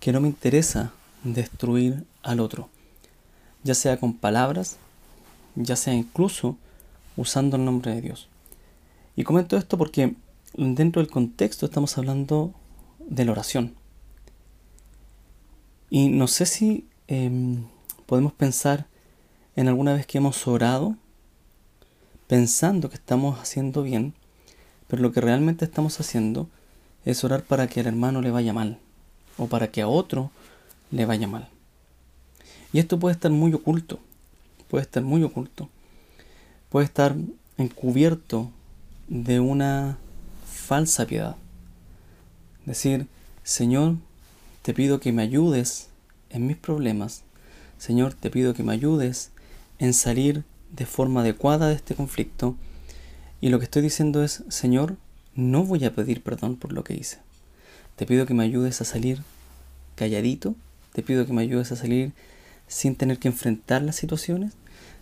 que 0.00 0.12
no 0.12 0.20
me 0.20 0.28
interesa 0.28 0.92
destruir 1.24 2.04
al 2.22 2.38
otro, 2.40 2.68
ya 3.62 3.74
sea 3.74 3.98
con 3.98 4.12
palabras, 4.12 4.76
ya 5.54 5.76
sea 5.76 5.94
incluso 5.94 6.58
usando 7.16 7.56
el 7.56 7.64
nombre 7.64 7.94
de 7.94 8.02
Dios. 8.02 8.28
Y 9.16 9.24
comento 9.24 9.56
esto 9.56 9.78
porque 9.78 10.14
dentro 10.58 11.00
del 11.00 11.10
contexto 11.10 11.64
estamos 11.64 11.96
hablando 11.96 12.52
de 12.98 13.24
la 13.24 13.32
oración. 13.32 13.74
Y 15.88 16.08
no 16.08 16.26
sé 16.26 16.44
si 16.44 16.86
em, 17.08 17.64
podemos 18.04 18.34
pensar 18.34 18.86
en 19.56 19.68
alguna 19.68 19.94
vez 19.94 20.06
que 20.06 20.18
hemos 20.18 20.46
orado 20.46 20.96
pensando 22.32 22.88
que 22.88 22.94
estamos 22.94 23.38
haciendo 23.38 23.82
bien, 23.82 24.14
pero 24.88 25.02
lo 25.02 25.12
que 25.12 25.20
realmente 25.20 25.66
estamos 25.66 26.00
haciendo 26.00 26.48
es 27.04 27.24
orar 27.24 27.42
para 27.42 27.66
que 27.66 27.80
al 27.80 27.86
hermano 27.86 28.22
le 28.22 28.30
vaya 28.30 28.54
mal 28.54 28.78
o 29.36 29.48
para 29.48 29.70
que 29.70 29.82
a 29.82 29.86
otro 29.86 30.30
le 30.90 31.04
vaya 31.04 31.28
mal. 31.28 31.50
Y 32.72 32.78
esto 32.78 32.98
puede 32.98 33.12
estar 33.12 33.30
muy 33.30 33.52
oculto, 33.52 34.00
puede 34.68 34.80
estar 34.80 35.02
muy 35.02 35.22
oculto, 35.22 35.68
puede 36.70 36.86
estar 36.86 37.14
encubierto 37.58 38.50
de 39.08 39.38
una 39.38 39.98
falsa 40.50 41.04
piedad. 41.04 41.36
Decir, 42.64 43.08
Señor, 43.42 43.96
te 44.62 44.72
pido 44.72 45.00
que 45.00 45.12
me 45.12 45.20
ayudes 45.20 45.90
en 46.30 46.46
mis 46.46 46.56
problemas. 46.56 47.24
Señor, 47.76 48.14
te 48.14 48.30
pido 48.30 48.54
que 48.54 48.62
me 48.62 48.72
ayudes 48.72 49.32
en 49.78 49.92
salir 49.92 50.44
de 50.72 50.86
forma 50.86 51.20
adecuada 51.20 51.68
de 51.68 51.74
este 51.74 51.94
conflicto 51.94 52.56
y 53.40 53.48
lo 53.48 53.58
que 53.58 53.64
estoy 53.64 53.82
diciendo 53.82 54.22
es, 54.22 54.44
Señor, 54.48 54.96
no 55.34 55.64
voy 55.64 55.84
a 55.84 55.94
pedir 55.94 56.22
perdón 56.22 56.56
por 56.56 56.72
lo 56.72 56.84
que 56.84 56.94
hice. 56.94 57.18
Te 57.96 58.06
pido 58.06 58.26
que 58.26 58.34
me 58.34 58.44
ayudes 58.44 58.80
a 58.80 58.84
salir 58.84 59.22
calladito, 59.96 60.54
te 60.92 61.02
pido 61.02 61.26
que 61.26 61.32
me 61.32 61.42
ayudes 61.42 61.72
a 61.72 61.76
salir 61.76 62.12
sin 62.68 62.96
tener 62.96 63.18
que 63.18 63.28
enfrentar 63.28 63.82
las 63.82 63.96
situaciones, 63.96 64.54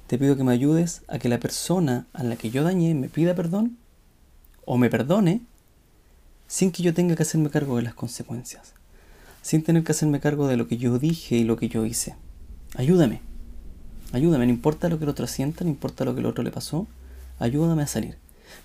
te 0.06 0.18
pido 0.18 0.37
que 0.37 0.44
me 0.44 0.52
ayudes 0.52 1.02
a 1.06 1.18
que 1.18 1.28
la 1.28 1.38
persona 1.38 2.06
a 2.12 2.24
la 2.24 2.37
que 2.37 2.50
yo 2.50 2.64
dañé 2.64 2.94
me 2.94 3.09
pida 3.09 3.35
perdón 3.35 3.76
o 4.64 4.76
me 4.76 4.90
perdone 4.90 5.42
sin 6.48 6.72
que 6.72 6.83
yo 6.83 6.92
tenga 6.94 7.14
que 7.14 7.22
hacerme 7.22 7.50
cargo 7.50 7.76
de 7.76 7.83
las 7.83 7.94
consecuencias, 7.94 8.74
sin 9.40 9.62
tener 9.62 9.85
que 9.85 9.92
hacerme 9.92 10.18
cargo 10.18 10.48
de 10.48 10.56
lo 10.56 10.66
que 10.66 10.78
yo 10.78 10.98
dije 10.98 11.37
y 11.37 11.44
lo 11.44 11.56
que 11.56 11.68
yo 11.68 11.87
hice. 11.87 12.16
Ayúdame. 12.74 13.30
Ayúdame, 14.12 14.46
no 14.46 14.53
importa 14.53 14.88
lo 14.88 14.99
que 14.99 15.05
el 15.05 15.11
otro 15.11 15.27
sienta, 15.27 15.64
no 15.64 15.70
importa 15.70 16.05
lo 16.05 16.14
que 16.14 16.20
el 16.20 16.27
otro 16.27 16.42
le 16.42 16.51
pasó, 16.51 16.87
ayúdame 17.38 17.83
a 17.83 17.87
salir. 17.87 18.16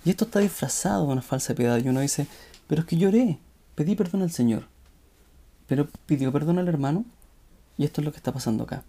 Y 0.04 0.10
esto 0.10 0.24
está 0.24 0.40
disfrazado 0.40 1.06
de 1.06 1.12
una 1.12 1.22
falsa 1.22 1.54
piedad. 1.54 1.78
Y 1.82 1.88
uno 1.88 2.00
dice, 2.00 2.26
pero 2.66 2.82
es 2.82 2.86
que 2.86 2.96
lloré, 2.96 3.38
pedí 3.74 3.94
perdón 3.94 4.22
al 4.22 4.30
Señor. 4.30 4.64
Pero 5.68 5.88
pidió 6.06 6.32
perdón 6.32 6.58
al 6.58 6.68
hermano. 6.68 7.04
Y 7.78 7.84
esto 7.84 8.00
es 8.00 8.04
lo 8.04 8.12
que 8.12 8.18
está 8.18 8.32
pasando 8.32 8.64
acá. 8.64 8.82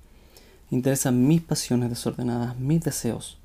interesan 0.71 1.27
mis 1.27 1.41
pasiones 1.41 1.89
desordenadas, 1.89 2.57
mis 2.57 2.81
deseos, 2.81 3.37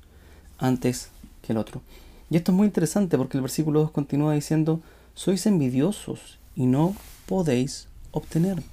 antes 0.57 1.09
que 1.41 1.53
el 1.53 1.57
otro. 1.57 1.81
Y 2.29 2.37
esto 2.37 2.51
es 2.51 2.57
muy 2.57 2.67
interesante 2.67 3.17
porque 3.17 3.37
el 3.37 3.41
versículo 3.41 3.81
2 3.81 3.91
continúa 3.91 4.33
diciendo, 4.33 4.81
sois 5.13 5.45
envidiosos 5.45 6.39
y 6.55 6.65
no 6.65 6.95
podéis 7.27 7.87
obtener. 8.11 8.63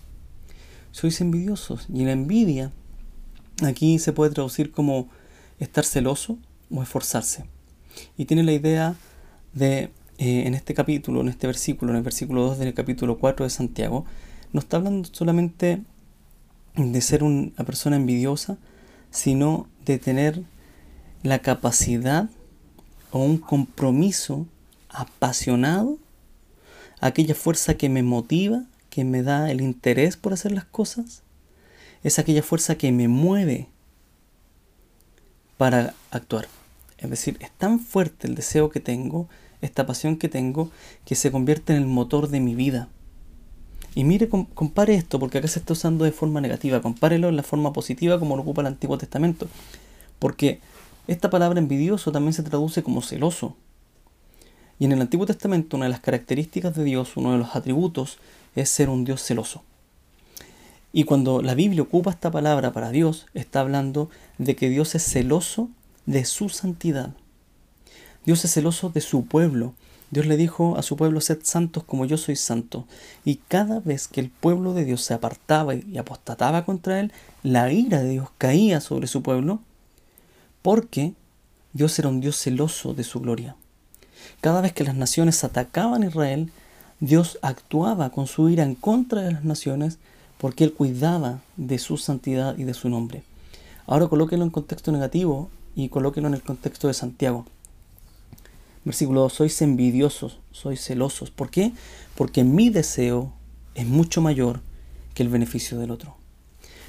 Sois 0.93 1.21
envidiosos. 1.21 1.87
Y 1.93 2.05
la 2.05 2.13
envidia 2.13 2.73
aquí 3.63 3.99
se 3.99 4.13
puede 4.13 4.33
traducir 4.33 4.73
como 4.73 5.09
estar 5.59 5.85
celoso 5.85 6.39
o 6.71 6.83
esforzarse. 6.83 7.45
Y 8.17 8.25
tiene 8.25 8.43
la 8.43 8.53
idea 8.53 8.95
de, 9.53 9.91
eh, 10.19 10.47
en 10.47 10.55
este 10.55 10.75
capítulo, 10.75 11.21
en 11.21 11.29
este 11.29 11.47
versículo, 11.47 11.93
en 11.93 11.99
el 11.99 12.03
versículo 12.03 12.43
2 12.43 12.59
del 12.59 12.75
capítulo 12.75 13.19
4 13.19 13.45
de 13.45 13.51
Santiago, 13.51 14.05
no 14.53 14.61
está 14.61 14.79
hablando 14.79 15.09
solamente 15.13 15.83
de 16.77 17.01
ser 17.01 17.23
una 17.23 17.65
persona 17.65 17.97
envidiosa, 17.97 18.59
sino 19.11 19.67
de 19.85 19.99
tener 19.99 20.43
la 21.23 21.41
capacidad 21.41 22.31
o 23.11 23.21
un 23.21 23.39
compromiso 23.39 24.47
apasionado, 24.89 25.99
aquella 27.01 27.35
fuerza 27.35 27.75
que 27.75 27.89
me 27.89 28.03
motiva, 28.03 28.65
que 28.89 29.05
me 29.05 29.23
da 29.23 29.51
el 29.51 29.61
interés 29.61 30.17
por 30.17 30.33
hacer 30.33 30.53
las 30.53 30.65
cosas, 30.65 31.23
es 32.03 32.19
aquella 32.19 32.43
fuerza 32.43 32.77
que 32.77 32.93
me 32.93 33.09
mueve 33.09 33.69
para 35.57 35.95
actuar. 36.11 36.49
Es 36.99 37.11
decir, 37.11 37.37
es 37.41 37.51
tan 37.51 37.81
fuerte 37.81 38.27
el 38.27 38.35
deseo 38.35 38.71
que 38.71 38.81
tengo, 38.81 39.29
esta 39.61 39.87
pasión 39.87 40.17
que 40.17 40.29
tengo, 40.29 40.71
que 41.05 41.15
se 41.15 41.31
convierte 41.31 41.75
en 41.75 41.83
el 41.83 41.87
motor 41.87 42.29
de 42.29 42.41
mi 42.41 42.55
vida. 42.55 42.89
Y 43.95 44.05
mire, 44.05 44.29
compare 44.29 44.95
esto, 44.95 45.19
porque 45.19 45.39
acá 45.39 45.49
se 45.49 45.59
está 45.59 45.73
usando 45.73 46.05
de 46.05 46.13
forma 46.13 46.41
negativa, 46.41 46.81
compárelo 46.81 47.29
en 47.29 47.37
la 47.37 47.43
forma 47.43 47.73
positiva 47.73 48.19
como 48.19 48.37
lo 48.37 48.43
ocupa 48.43 48.61
el 48.61 48.69
Antiguo 48.69 48.99
Testamento. 48.99 49.49
Porque 50.19 50.61
esta 51.09 51.29
palabra 51.29 51.59
envidioso 51.59 52.13
también 52.13 52.33
se 52.33 52.43
traduce 52.43 52.83
como 52.83 53.03
celoso. 53.03 53.57
Y 54.79 54.85
en 54.85 54.93
el 54.93 55.01
Antiguo 55.01 55.27
Testamento 55.27 55.77
una 55.77 55.87
de 55.87 55.91
las 55.91 56.01
características 56.01 56.75
de 56.75 56.85
Dios, 56.85 57.17
uno 57.17 57.33
de 57.33 57.39
los 57.39 57.57
atributos, 57.57 58.19
es 58.55 58.71
ser 58.71 58.89
un 58.89 59.05
Dios 59.05 59.23
celoso. 59.23 59.63
Y 60.93 61.05
cuando 61.05 61.41
la 61.43 61.55
Biblia 61.55 61.83
ocupa 61.83 62.11
esta 62.11 62.31
palabra 62.31 62.73
para 62.73 62.91
Dios, 62.91 63.27
está 63.35 63.61
hablando 63.61 64.11
de 64.39 64.57
que 64.57 64.69
Dios 64.69 64.95
es 64.95 65.05
celoso 65.05 65.69
de 66.07 66.25
su 66.25 66.49
santidad. 66.49 67.11
Dios 68.27 68.45
es 68.45 68.53
celoso 68.53 68.91
de 68.91 69.01
su 69.01 69.25
pueblo. 69.27 69.75
Dios 70.11 70.27
le 70.27 70.37
dijo 70.37 70.77
a 70.77 70.83
su 70.83 70.97
pueblo, 70.97 71.21
sed 71.21 71.39
santos 71.43 71.85
como 71.85 72.05
yo 72.05 72.17
soy 72.17 72.35
santo. 72.35 72.87
Y 73.25 73.37
cada 73.37 73.79
vez 73.79 74.09
que 74.09 74.21
el 74.21 74.31
pueblo 74.31 74.75
de 74.75 74.85
Dios 74.85 75.03
se 75.03 75.15
apartaba 75.15 75.75
y 75.77 75.97
apostataba 75.99 76.65
contra 76.65 76.99
él, 76.99 77.13
la 77.45 77.73
ira 77.73 78.03
de 78.03 78.11
Dios 78.11 78.29
caía 78.37 78.81
sobre 78.81 79.07
su 79.07 79.23
pueblo 79.23 79.61
porque 80.63 81.15
Dios 81.73 81.99
era 81.99 82.09
un 82.09 82.21
Dios 82.21 82.37
celoso 82.37 82.95
de 82.95 83.05
su 83.05 83.21
gloria. 83.21 83.55
Cada 84.41 84.61
vez 84.61 84.73
que 84.73 84.85
las 84.85 84.97
naciones 84.97 85.45
atacaban 85.45 86.03
a 86.03 86.07
Israel, 86.07 86.51
Dios 86.99 87.39
actuaba 87.41 88.11
con 88.11 88.27
su 88.27 88.49
ira 88.49 88.65
en 88.65 88.75
contra 88.75 89.23
de 89.23 89.33
las 89.33 89.45
naciones 89.45 89.99
porque 90.41 90.65
Él 90.65 90.73
cuidaba 90.73 91.43
de 91.59 91.79
su 91.79 91.99
santidad 91.99 92.57
y 92.57 92.65
de 92.65 92.73
su 92.73 92.89
nombre. 92.89 93.23
Ahora 93.87 94.09
colóquenlo 94.09 94.45
en 94.47 94.51
contexto 94.51 94.91
negativo 94.91 95.51
y 95.77 95.91
colóquenlo 95.91 96.29
en 96.29 96.35
el 96.35 96.43
contexto 96.43 96.89
de 96.89 96.95
Santiago. 96.95 97.45
Versículo 98.83 99.21
2, 99.21 99.33
sois 99.35 99.61
envidiosos, 99.61 100.39
sois 100.51 100.83
celosos. 100.83 101.31
¿Por 101.31 101.51
qué? 101.51 101.73
Porque 102.17 102.43
mi 102.43 102.71
deseo 102.71 103.35
es 103.75 103.87
mucho 103.87 104.23
mayor 104.23 104.63
que 105.13 105.23
el 105.23 105.29
beneficio 105.29 105.79
del 105.79 105.91
otro. 105.91 106.17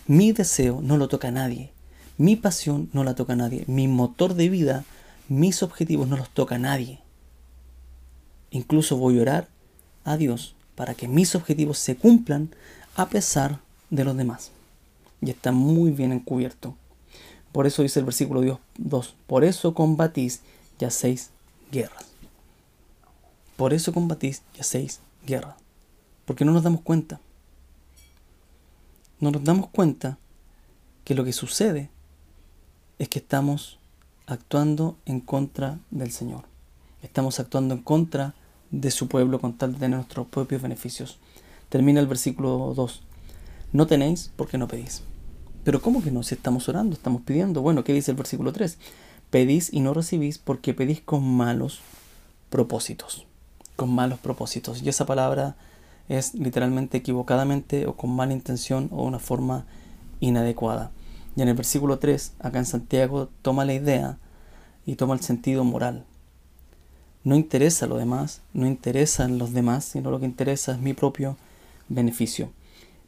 Mi 0.08 0.32
deseo 0.32 0.80
no 0.82 0.96
lo 0.96 1.10
toca 1.10 1.28
a 1.28 1.32
nadie. 1.32 1.74
Mi 2.18 2.38
pasión 2.38 2.90
no 2.94 3.04
la 3.04 3.16
toca 3.16 3.34
a 3.34 3.36
nadie. 3.36 3.66
Mi 3.68 3.90
motor 3.90 4.34
de 4.34 4.48
vida, 4.48 4.86
mis 5.28 5.62
objetivos 5.62 6.08
no 6.08 6.16
los 6.16 6.30
toca 6.30 6.56
a 6.56 6.60
nadie. 6.60 7.02
Incluso 8.50 8.96
voy 8.96 9.20
a 9.20 9.24
orar 9.24 9.48
a 10.06 10.16
Dios 10.16 10.56
para 10.76 10.94
que 10.94 11.10
mis 11.10 11.36
objetivos 11.36 11.78
se 11.78 11.98
cumplan 11.98 12.52
a 12.96 13.10
pesar 13.10 13.60
de 13.90 14.04
los 14.04 14.16
demás. 14.18 14.52
Y 15.22 15.30
está 15.30 15.52
muy 15.52 15.92
bien 15.92 16.12
encubierto. 16.12 16.76
Por 17.52 17.68
eso 17.68 17.82
dice 17.84 18.00
el 18.00 18.06
versículo 18.06 18.60
2, 18.78 19.16
por 19.28 19.44
eso 19.44 19.74
combatís 19.74 20.42
y 20.80 20.86
hacéis 20.86 21.30
guerras. 21.72 22.06
Por 23.58 23.74
eso 23.74 23.94
combatís 23.94 24.42
y 24.56 24.62
hacéis 24.62 25.00
guerras. 25.26 25.56
Porque 26.26 26.46
no 26.46 26.52
nos 26.52 26.64
damos 26.64 26.82
cuenta. 26.82 27.20
No 29.20 29.32
nos 29.32 29.44
damos 29.44 29.70
cuenta 29.70 30.18
que 31.04 31.14
lo 31.14 31.24
que 31.24 31.34
sucede 31.34 31.90
es 32.98 33.10
que 33.10 33.20
estamos 33.20 33.78
actuando 34.28 34.98
en 35.06 35.20
contra 35.20 35.80
del 35.92 36.12
Señor. 36.12 36.46
Estamos 37.04 37.40
actuando 37.40 37.76
en 37.76 37.82
contra 37.82 38.34
de 38.72 38.92
su 38.92 39.08
pueblo 39.08 39.42
con 39.42 39.58
tal 39.58 39.74
de 39.74 39.80
tener 39.80 39.98
nuestros 39.98 40.28
propios 40.28 40.62
beneficios. 40.62 41.20
Termina 41.72 42.02
el 42.02 42.08
versículo 42.08 42.74
2. 42.76 43.02
No 43.72 43.88
tenéis 43.88 44.30
porque 44.36 44.58
no 44.58 44.68
pedís. 44.68 45.04
Pero 45.64 45.82
¿cómo 45.82 46.04
que 46.04 46.12
no? 46.12 46.22
Si 46.22 46.36
estamos 46.36 46.68
orando, 46.68 46.94
estamos 46.94 47.22
pidiendo. 47.22 47.62
Bueno, 47.62 47.86
¿qué 47.86 47.94
dice 47.94 48.12
el 48.12 48.18
versículo 48.18 48.52
3? 48.52 48.78
Pedís 49.30 49.72
y 49.72 49.80
no 49.80 49.94
recibís 49.94 50.38
porque 50.38 50.74
pedís 50.74 51.00
con 51.00 51.24
malos 51.24 51.80
propósitos. 52.50 53.26
Con 53.78 53.96
malos 53.96 54.20
propósitos. 54.20 54.84
Y 54.84 54.90
esa 54.90 55.06
palabra 55.06 55.56
es 56.10 56.34
literalmente 56.34 56.98
equivocadamente 56.98 57.88
o 57.88 57.96
con 57.96 58.10
mala 58.10 58.34
intención 58.34 58.90
o 58.92 59.04
una 59.04 59.20
forma 59.20 59.66
inadecuada. 60.20 60.92
Y 61.38 61.42
en 61.42 61.48
el 61.48 61.56
versículo 61.56 62.00
3, 62.00 62.34
acá 62.40 62.60
en 62.60 62.66
Santiago, 62.66 63.30
toma 63.42 63.64
la 63.64 63.76
idea 63.76 64.18
y 64.86 64.96
toma 64.96 65.14
el 65.14 65.22
sentido 65.22 65.64
moral. 65.64 66.04
No 67.24 67.38
interesa 67.38 67.88
lo 67.88 67.96
demás, 67.96 68.42
no 68.52 68.68
interesan 68.68 69.38
los 69.38 69.54
demás, 69.54 69.86
sino 69.86 70.12
lo 70.12 70.20
que 70.20 70.26
interesa 70.26 70.74
es 70.74 70.80
mi 70.80 70.94
propio 70.94 71.38
beneficio. 71.94 72.52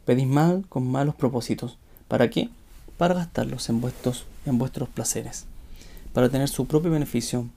Pedís 0.04 0.26
mal 0.26 0.64
con 0.68 0.86
malos 0.86 1.14
propósitos. 1.14 1.78
¿Para 2.08 2.30
qué? 2.30 2.48
Para 2.98 3.14
gastarlos 3.14 3.68
en 3.68 3.80
vuestros, 3.80 4.26
en 4.46 4.58
vuestros 4.58 4.88
placeres. 4.88 5.46
Para 6.12 6.28
tener 6.28 6.48
su 6.48 6.66
propio 6.66 6.90
beneficio, 6.90 7.48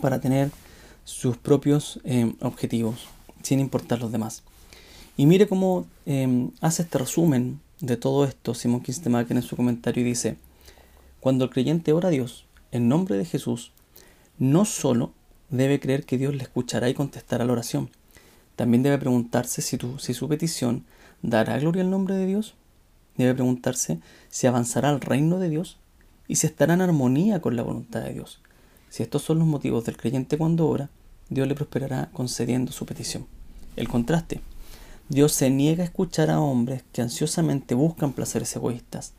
para 0.00 0.20
tener 0.20 0.50
sus 1.04 1.36
propios 1.36 2.00
eh, 2.04 2.32
objetivos, 2.40 3.08
sin 3.42 3.60
importar 3.60 4.00
los 4.00 4.12
demás. 4.12 4.42
Y 5.16 5.26
mire 5.26 5.48
cómo 5.48 5.86
eh, 6.06 6.48
hace 6.60 6.82
este 6.82 6.98
resumen 6.98 7.60
de 7.80 7.96
todo 7.96 8.24
esto, 8.24 8.54
Simon 8.54 8.80
Kinstemaker 8.80 9.36
en 9.36 9.42
su 9.42 9.56
comentario 9.56 10.04
dice, 10.04 10.36
cuando 11.20 11.44
el 11.44 11.50
creyente 11.50 11.92
ora 11.92 12.08
a 12.08 12.12
Dios 12.12 12.44
en 12.70 12.88
nombre 12.88 13.16
de 13.16 13.24
Jesús, 13.24 13.72
no 14.38 14.64
solo 14.64 15.12
debe 15.50 15.80
creer 15.80 16.04
que 16.04 16.16
Dios 16.16 16.34
le 16.34 16.44
escuchará 16.44 16.88
y 16.88 16.94
contestará 16.94 17.44
la 17.44 17.52
oración, 17.52 17.90
también 18.62 18.84
debe 18.84 18.96
preguntarse 18.96 19.60
si, 19.60 19.76
su 20.14 20.28
petición 20.28 20.84
dará 21.20 21.58
gloria 21.58 21.82
al 21.82 21.90
nombre 21.90 22.14
de 22.14 22.26
Dios, 22.26 22.54
debe 23.16 23.34
preguntarse 23.34 23.98
si 24.28 24.46
avanzará 24.46 24.90
al 24.90 25.00
reino 25.00 25.40
de 25.40 25.48
Dios 25.48 25.78
y 26.28 26.36
si 26.36 26.46
estará 26.46 26.74
en 26.74 26.80
armonía 26.80 27.42
con 27.42 27.56
la 27.56 27.64
voluntad 27.64 28.02
de 28.02 28.12
Dios. 28.12 28.40
Si 28.88 29.02
estos 29.02 29.22
son 29.22 29.40
los 29.40 29.48
motivos 29.48 29.84
del 29.84 29.96
creyente 29.96 30.38
cuando 30.38 30.68
ora, 30.68 30.90
Dios 31.28 31.48
le 31.48 31.56
prosperará 31.56 32.10
concediendo 32.12 32.70
su 32.70 32.86
petición. 32.86 33.26
El 33.74 33.88
contraste. 33.88 34.40
Dios 35.08 35.32
se 35.32 35.50
niega 35.50 35.82
a 35.82 35.86
escuchar 35.86 36.30
a 36.30 36.38
hombres 36.38 36.84
que 36.92 37.02
ansiosamente 37.02 37.74
buscan 37.74 38.12
placeres 38.12 38.54
egoístas. 38.54 39.14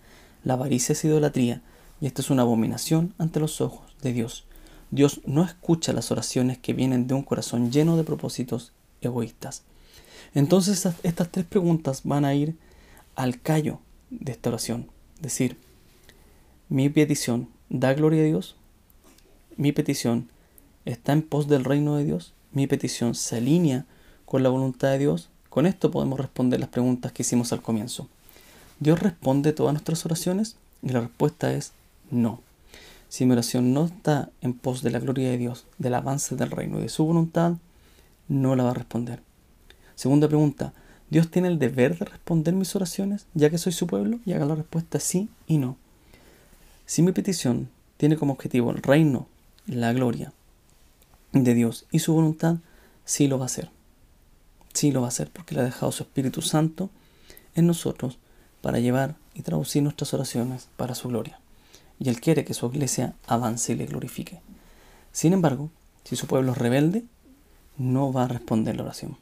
La 0.45 0.53
avaricia 0.53 0.93
es 0.93 1.03
idolatría, 1.03 1.61
y 1.99 2.05
esto 2.05 2.21
es 2.21 2.29
una 2.29 2.43
abominación 2.43 3.13
ante 3.17 3.41
los 3.41 3.59
ojos 3.59 3.93
de 4.01 4.13
Dios. 4.13 4.45
Dios 4.89 5.19
no 5.25 5.43
escucha 5.43 5.91
las 5.91 6.11
oraciones 6.11 6.59
que 6.59 6.71
vienen 6.71 7.07
de 7.07 7.13
un 7.13 7.23
corazón 7.23 7.73
lleno 7.73 7.97
de 7.97 8.05
propósitos 8.05 8.71
egoístas. 9.03 9.63
Entonces 10.33 10.87
estas 11.03 11.29
tres 11.29 11.45
preguntas 11.45 12.01
van 12.03 12.25
a 12.25 12.33
ir 12.33 12.55
al 13.15 13.41
callo 13.41 13.79
de 14.09 14.31
esta 14.31 14.49
oración. 14.49 14.87
Decir, 15.21 15.57
mi 16.69 16.89
petición 16.89 17.49
da 17.69 17.93
gloria 17.93 18.21
a 18.21 18.25
Dios, 18.25 18.55
mi 19.57 19.71
petición 19.71 20.29
está 20.85 21.13
en 21.13 21.21
pos 21.21 21.47
del 21.47 21.63
reino 21.63 21.95
de 21.95 22.03
Dios, 22.03 22.33
mi 22.51 22.67
petición 22.67 23.15
se 23.15 23.37
alinea 23.37 23.85
con 24.25 24.43
la 24.43 24.49
voluntad 24.49 24.89
de 24.89 24.99
Dios, 24.99 25.29
con 25.49 25.65
esto 25.65 25.91
podemos 25.91 26.19
responder 26.19 26.59
las 26.59 26.69
preguntas 26.69 27.11
que 27.11 27.21
hicimos 27.21 27.53
al 27.53 27.61
comienzo. 27.61 28.07
¿Dios 28.79 28.99
responde 28.99 29.53
todas 29.53 29.73
nuestras 29.73 30.05
oraciones? 30.05 30.55
Y 30.81 30.89
la 30.89 31.01
respuesta 31.01 31.53
es 31.53 31.71
no. 32.09 32.41
Si 33.07 33.25
mi 33.25 33.33
oración 33.33 33.73
no 33.73 33.85
está 33.85 34.31
en 34.41 34.53
pos 34.53 34.81
de 34.81 34.89
la 34.89 34.99
gloria 34.99 35.29
de 35.29 35.37
Dios, 35.37 35.65
del 35.77 35.93
avance 35.93 36.35
del 36.35 36.49
reino 36.49 36.79
y 36.79 36.83
de 36.83 36.89
su 36.89 37.05
voluntad, 37.05 37.53
no 38.27 38.55
la 38.55 38.63
va 38.63 38.71
a 38.71 38.75
responder. 38.75 39.21
Segunda 39.95 40.27
pregunta, 40.27 40.73
¿Dios 41.09 41.29
tiene 41.29 41.47
el 41.47 41.59
deber 41.59 41.97
de 41.97 42.05
responder 42.05 42.55
mis 42.55 42.75
oraciones 42.75 43.27
ya 43.33 43.49
que 43.49 43.57
soy 43.57 43.71
su 43.71 43.85
pueblo? 43.85 44.19
Y 44.25 44.33
haga 44.33 44.45
la 44.45 44.55
respuesta 44.55 44.99
sí 44.99 45.29
y 45.45 45.57
no. 45.57 45.77
Si 46.85 47.01
mi 47.01 47.11
petición 47.11 47.69
tiene 47.97 48.17
como 48.17 48.33
objetivo 48.33 48.71
el 48.71 48.81
reino, 48.81 49.27
la 49.67 49.93
gloria 49.93 50.33
de 51.31 51.53
Dios 51.53 51.85
y 51.91 51.99
su 51.99 52.13
voluntad, 52.13 52.57
sí 53.05 53.27
lo 53.27 53.37
va 53.37 53.43
a 53.43 53.47
hacer. 53.47 53.69
Sí 54.73 54.91
lo 54.91 55.01
va 55.01 55.07
a 55.07 55.09
hacer 55.09 55.29
porque 55.31 55.53
le 55.53 55.61
ha 55.61 55.65
dejado 55.65 55.91
su 55.91 56.03
Espíritu 56.03 56.41
Santo 56.41 56.89
en 57.55 57.67
nosotros 57.67 58.17
para 58.61 58.79
llevar 58.79 59.15
y 59.35 59.43
traducir 59.43 59.83
nuestras 59.83 60.13
oraciones 60.13 60.69
para 60.77 60.95
su 60.95 61.09
gloria. 61.09 61.39
Y 61.99 62.09
Él 62.09 62.21
quiere 62.21 62.43
que 62.43 62.53
su 62.53 62.65
iglesia 62.67 63.13
avance 63.27 63.73
y 63.73 63.75
le 63.75 63.85
glorifique. 63.85 64.41
Sin 65.11 65.33
embargo, 65.33 65.69
si 66.03 66.15
su 66.15 66.25
pueblo 66.27 66.53
es 66.53 66.57
rebelde, 66.57 67.05
no 67.77 68.11
va 68.13 68.23
a 68.23 68.27
responder 68.27 68.75
la 68.75 68.83
oración. 68.83 69.17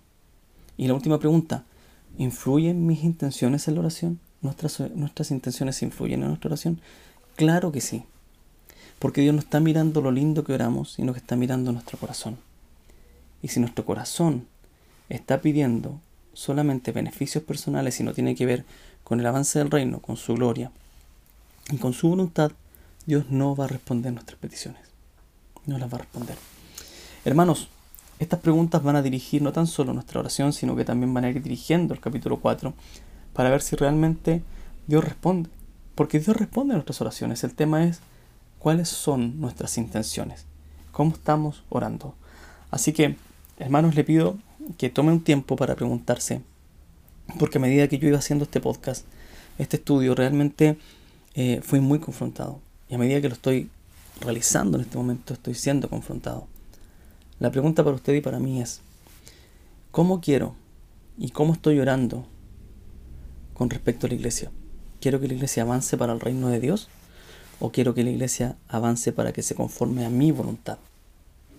Y 0.77 0.87
la 0.87 0.93
última 0.93 1.19
pregunta, 1.19 1.63
¿influyen 2.17 2.85
mis 2.85 3.03
intenciones 3.03 3.67
en 3.67 3.75
la 3.75 3.81
oración? 3.81 4.19
¿Nuestras, 4.41 4.79
nuestras 4.95 5.31
intenciones 5.31 5.81
influyen 5.81 6.21
en 6.21 6.29
nuestra 6.29 6.49
oración? 6.49 6.81
Claro 7.35 7.71
que 7.71 7.81
sí. 7.81 8.03
Porque 8.99 9.21
Dios 9.21 9.33
no 9.33 9.39
está 9.39 9.59
mirando 9.59 10.01
lo 10.01 10.11
lindo 10.11 10.43
que 10.43 10.53
oramos, 10.53 10.93
sino 10.93 11.13
que 11.13 11.19
está 11.19 11.35
mirando 11.35 11.71
nuestro 11.71 11.97
corazón. 11.97 12.37
Y 13.41 13.47
si 13.47 13.59
nuestro 13.59 13.85
corazón 13.85 14.47
está 15.09 15.41
pidiendo 15.41 15.99
solamente 16.33 16.91
beneficios 16.91 17.43
personales 17.43 17.99
y 17.99 18.03
no 18.03 18.13
tiene 18.13 18.35
que 18.35 18.45
ver 18.45 18.65
con 19.03 19.19
el 19.19 19.25
avance 19.25 19.59
del 19.59 19.71
reino, 19.71 19.99
con 19.99 20.17
su 20.17 20.35
gloria 20.35 20.71
y 21.71 21.77
con 21.77 21.93
su 21.93 22.09
voluntad, 22.09 22.51
Dios 23.05 23.29
no 23.29 23.55
va 23.55 23.65
a 23.65 23.67
responder 23.67 24.13
nuestras 24.13 24.39
peticiones. 24.39 24.81
No 25.65 25.77
las 25.77 25.91
va 25.91 25.97
a 25.97 26.01
responder. 26.01 26.37
Hermanos, 27.25 27.69
estas 28.21 28.39
preguntas 28.39 28.84
van 28.84 28.95
a 28.95 29.01
dirigir 29.01 29.41
no 29.41 29.51
tan 29.51 29.65
solo 29.65 29.93
nuestra 29.93 30.19
oración, 30.19 30.53
sino 30.53 30.75
que 30.75 30.86
también 30.86 31.12
van 31.12 31.25
a 31.25 31.29
ir 31.29 31.41
dirigiendo 31.41 31.95
el 31.95 31.99
capítulo 31.99 32.39
4 32.39 32.71
para 33.34 33.49
ver 33.49 33.63
si 33.63 33.75
realmente 33.75 34.43
Dios 34.86 35.03
responde. 35.03 35.49
Porque 35.95 36.19
Dios 36.19 36.38
responde 36.38 36.73
a 36.73 36.77
nuestras 36.77 37.01
oraciones. 37.01 37.43
El 37.43 37.55
tema 37.55 37.84
es 37.84 37.99
cuáles 38.60 38.89
son 38.89 39.41
nuestras 39.41 39.75
intenciones, 39.79 40.45
cómo 40.91 41.13
estamos 41.13 41.63
orando. 41.69 42.13
Así 42.69 42.93
que, 42.93 43.17
hermanos, 43.57 43.95
le 43.95 44.03
pido 44.03 44.38
que 44.77 44.91
tome 44.91 45.12
un 45.12 45.23
tiempo 45.23 45.55
para 45.55 45.75
preguntarse, 45.75 46.43
porque 47.39 47.57
a 47.57 47.62
medida 47.62 47.88
que 47.88 47.97
yo 47.97 48.07
iba 48.07 48.19
haciendo 48.19 48.43
este 48.43 48.62
podcast, 48.62 49.03
este 49.57 49.77
estudio, 49.77 50.13
realmente 50.13 50.77
eh, 51.34 51.60
fui 51.63 51.79
muy 51.79 51.97
confrontado. 51.97 52.60
Y 52.88 52.93
a 52.93 52.97
medida 52.99 53.19
que 53.19 53.29
lo 53.29 53.34
estoy 53.34 53.71
realizando 54.19 54.77
en 54.77 54.84
este 54.84 54.97
momento, 54.97 55.34
estoy 55.34 55.55
siendo 55.55 55.89
confrontado. 55.89 56.50
La 57.41 57.49
pregunta 57.49 57.84
para 57.84 57.95
usted 57.95 58.13
y 58.13 58.21
para 58.21 58.38
mí 58.38 58.62
es, 58.62 58.82
¿cómo 59.89 60.21
quiero 60.21 60.54
y 61.17 61.32
cómo 61.32 61.54
estoy 61.54 61.80
orando 61.80 62.27
con 63.56 63.71
respecto 63.71 64.06
a 64.06 64.10
la 64.10 64.13
iglesia? 64.13 64.51
¿Quiero 64.99 65.19
que 65.19 65.27
la 65.27 65.34
iglesia 65.34 65.63
avance 65.63 65.97
para 65.97 66.13
el 66.13 66.19
reino 66.19 66.49
de 66.49 66.60
Dios? 66.60 66.88
¿O 67.60 67.71
quiero 67.71 67.95
que 67.95 68.04
la 68.04 68.12
iglesia 68.12 68.58
avance 68.67 69.12
para 69.12 69.34
que 69.34 69.41
se 69.41 69.56
conforme 69.56 70.06
a 70.06 70.12
mi 70.12 70.32
voluntad, 70.32 70.77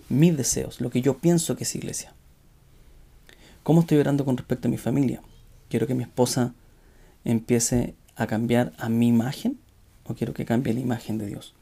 mis 0.07 0.37
deseos, 0.37 0.79
lo 0.79 0.89
que 0.89 1.01
yo 1.01 1.17
pienso 1.17 1.57
que 1.57 1.65
es 1.65 1.75
iglesia? 1.75 2.13
¿Cómo 3.63 3.81
estoy 3.81 3.97
orando 3.97 4.23
con 4.23 4.37
respecto 4.37 4.69
a 4.69 4.71
mi 4.71 4.77
familia? 4.77 5.21
¿Quiero 5.69 5.85
que 5.85 5.95
mi 5.95 6.03
esposa 6.03 6.53
empiece 7.25 7.93
a 8.15 8.25
cambiar 8.25 8.71
a 8.77 8.87
mi 8.87 9.09
imagen 9.09 9.59
o 10.05 10.13
quiero 10.13 10.33
que 10.33 10.45
cambie 10.45 10.73
la 10.73 10.79
imagen 10.79 11.17
de 11.17 11.25
Dios? 11.25 11.53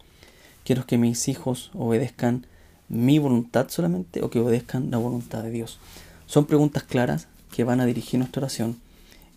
¿Quiero 0.64 0.86
que 0.86 1.00
mis 1.00 1.28
hijos 1.28 1.72
obedezcan 1.74 2.46
mi 2.92 3.20
voluntad 3.20 3.70
solamente 3.70 4.22
o 4.22 4.30
que 4.30 4.40
obedezcan 4.40 4.92
la 4.92 4.98
voluntad 4.98 5.44
de 5.44 5.50
Dios? 5.50 5.80
Son 6.26 6.46
preguntas 6.46 6.84
claras 6.84 7.28
que 7.52 7.64
van 7.64 7.80
a 7.80 7.86
dirigir 7.86 8.20
nuestra 8.20 8.42
oración 8.42 8.78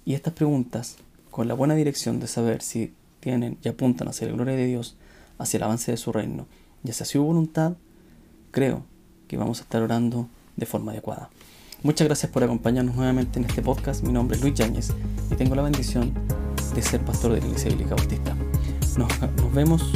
y 0.05 0.14
estas 0.14 0.35
preguntas, 0.35 0.97
con 1.31 1.49
la 1.49 1.55
buena 1.55 1.75
dirección 1.75 2.21
de 2.21 2.27
saber 2.27 2.62
si 2.62 2.93
tienen 3.21 3.57
y 3.62 3.69
apuntan 3.69 4.09
hacia 4.09 4.27
la 4.27 4.35
gloria 4.35 4.57
de 4.57 4.67
Dios, 4.67 4.97
hacia 5.38 5.57
el 5.59 5.62
avance 5.62 5.90
de 5.90 5.97
su 5.97 6.12
reino 6.12 6.47
y 6.85 6.90
hacia 6.90 7.07
su 7.07 7.23
voluntad, 7.23 7.75
creo 8.51 8.85
que 9.29 9.37
vamos 9.37 9.61
a 9.61 9.62
estar 9.62 9.83
orando 9.83 10.29
de 10.57 10.67
forma 10.67 10.93
adecuada. 10.93 11.31
Muchas 11.83 12.07
gracias 12.07 12.31
por 12.31 12.43
acompañarnos 12.45 12.97
nuevamente 12.97 13.38
en 13.38 13.45
este 13.45 13.62
podcast. 13.62 14.03
Mi 14.03 14.12
nombre 14.12 14.37
es 14.37 14.43
Luis 14.43 14.55
Yáñez 14.55 14.90
y 15.31 15.35
tengo 15.37 15.55
la 15.55 15.62
bendición 15.62 16.12
de 16.75 16.83
ser 16.83 17.05
pastor 17.05 17.33
de 17.33 17.40
la 17.40 17.47
Iglesia 17.47 17.71
Bíblica 17.71 17.95
Bautista. 17.95 18.37
Nos, 18.99 19.21
nos 19.21 19.55
vemos 19.55 19.93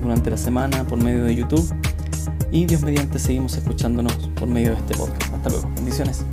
durante 0.00 0.30
la 0.30 0.36
semana 0.36 0.84
por 0.86 1.02
medio 1.02 1.24
de 1.24 1.34
YouTube 1.34 1.91
y 2.52 2.66
Dios 2.66 2.82
mediante 2.82 3.18
seguimos 3.18 3.56
escuchándonos 3.56 4.14
por 4.36 4.46
medio 4.46 4.72
de 4.72 4.76
este 4.76 4.94
podcast. 4.96 5.34
Hasta 5.34 5.48
luego. 5.48 5.70
Bendiciones. 5.74 6.24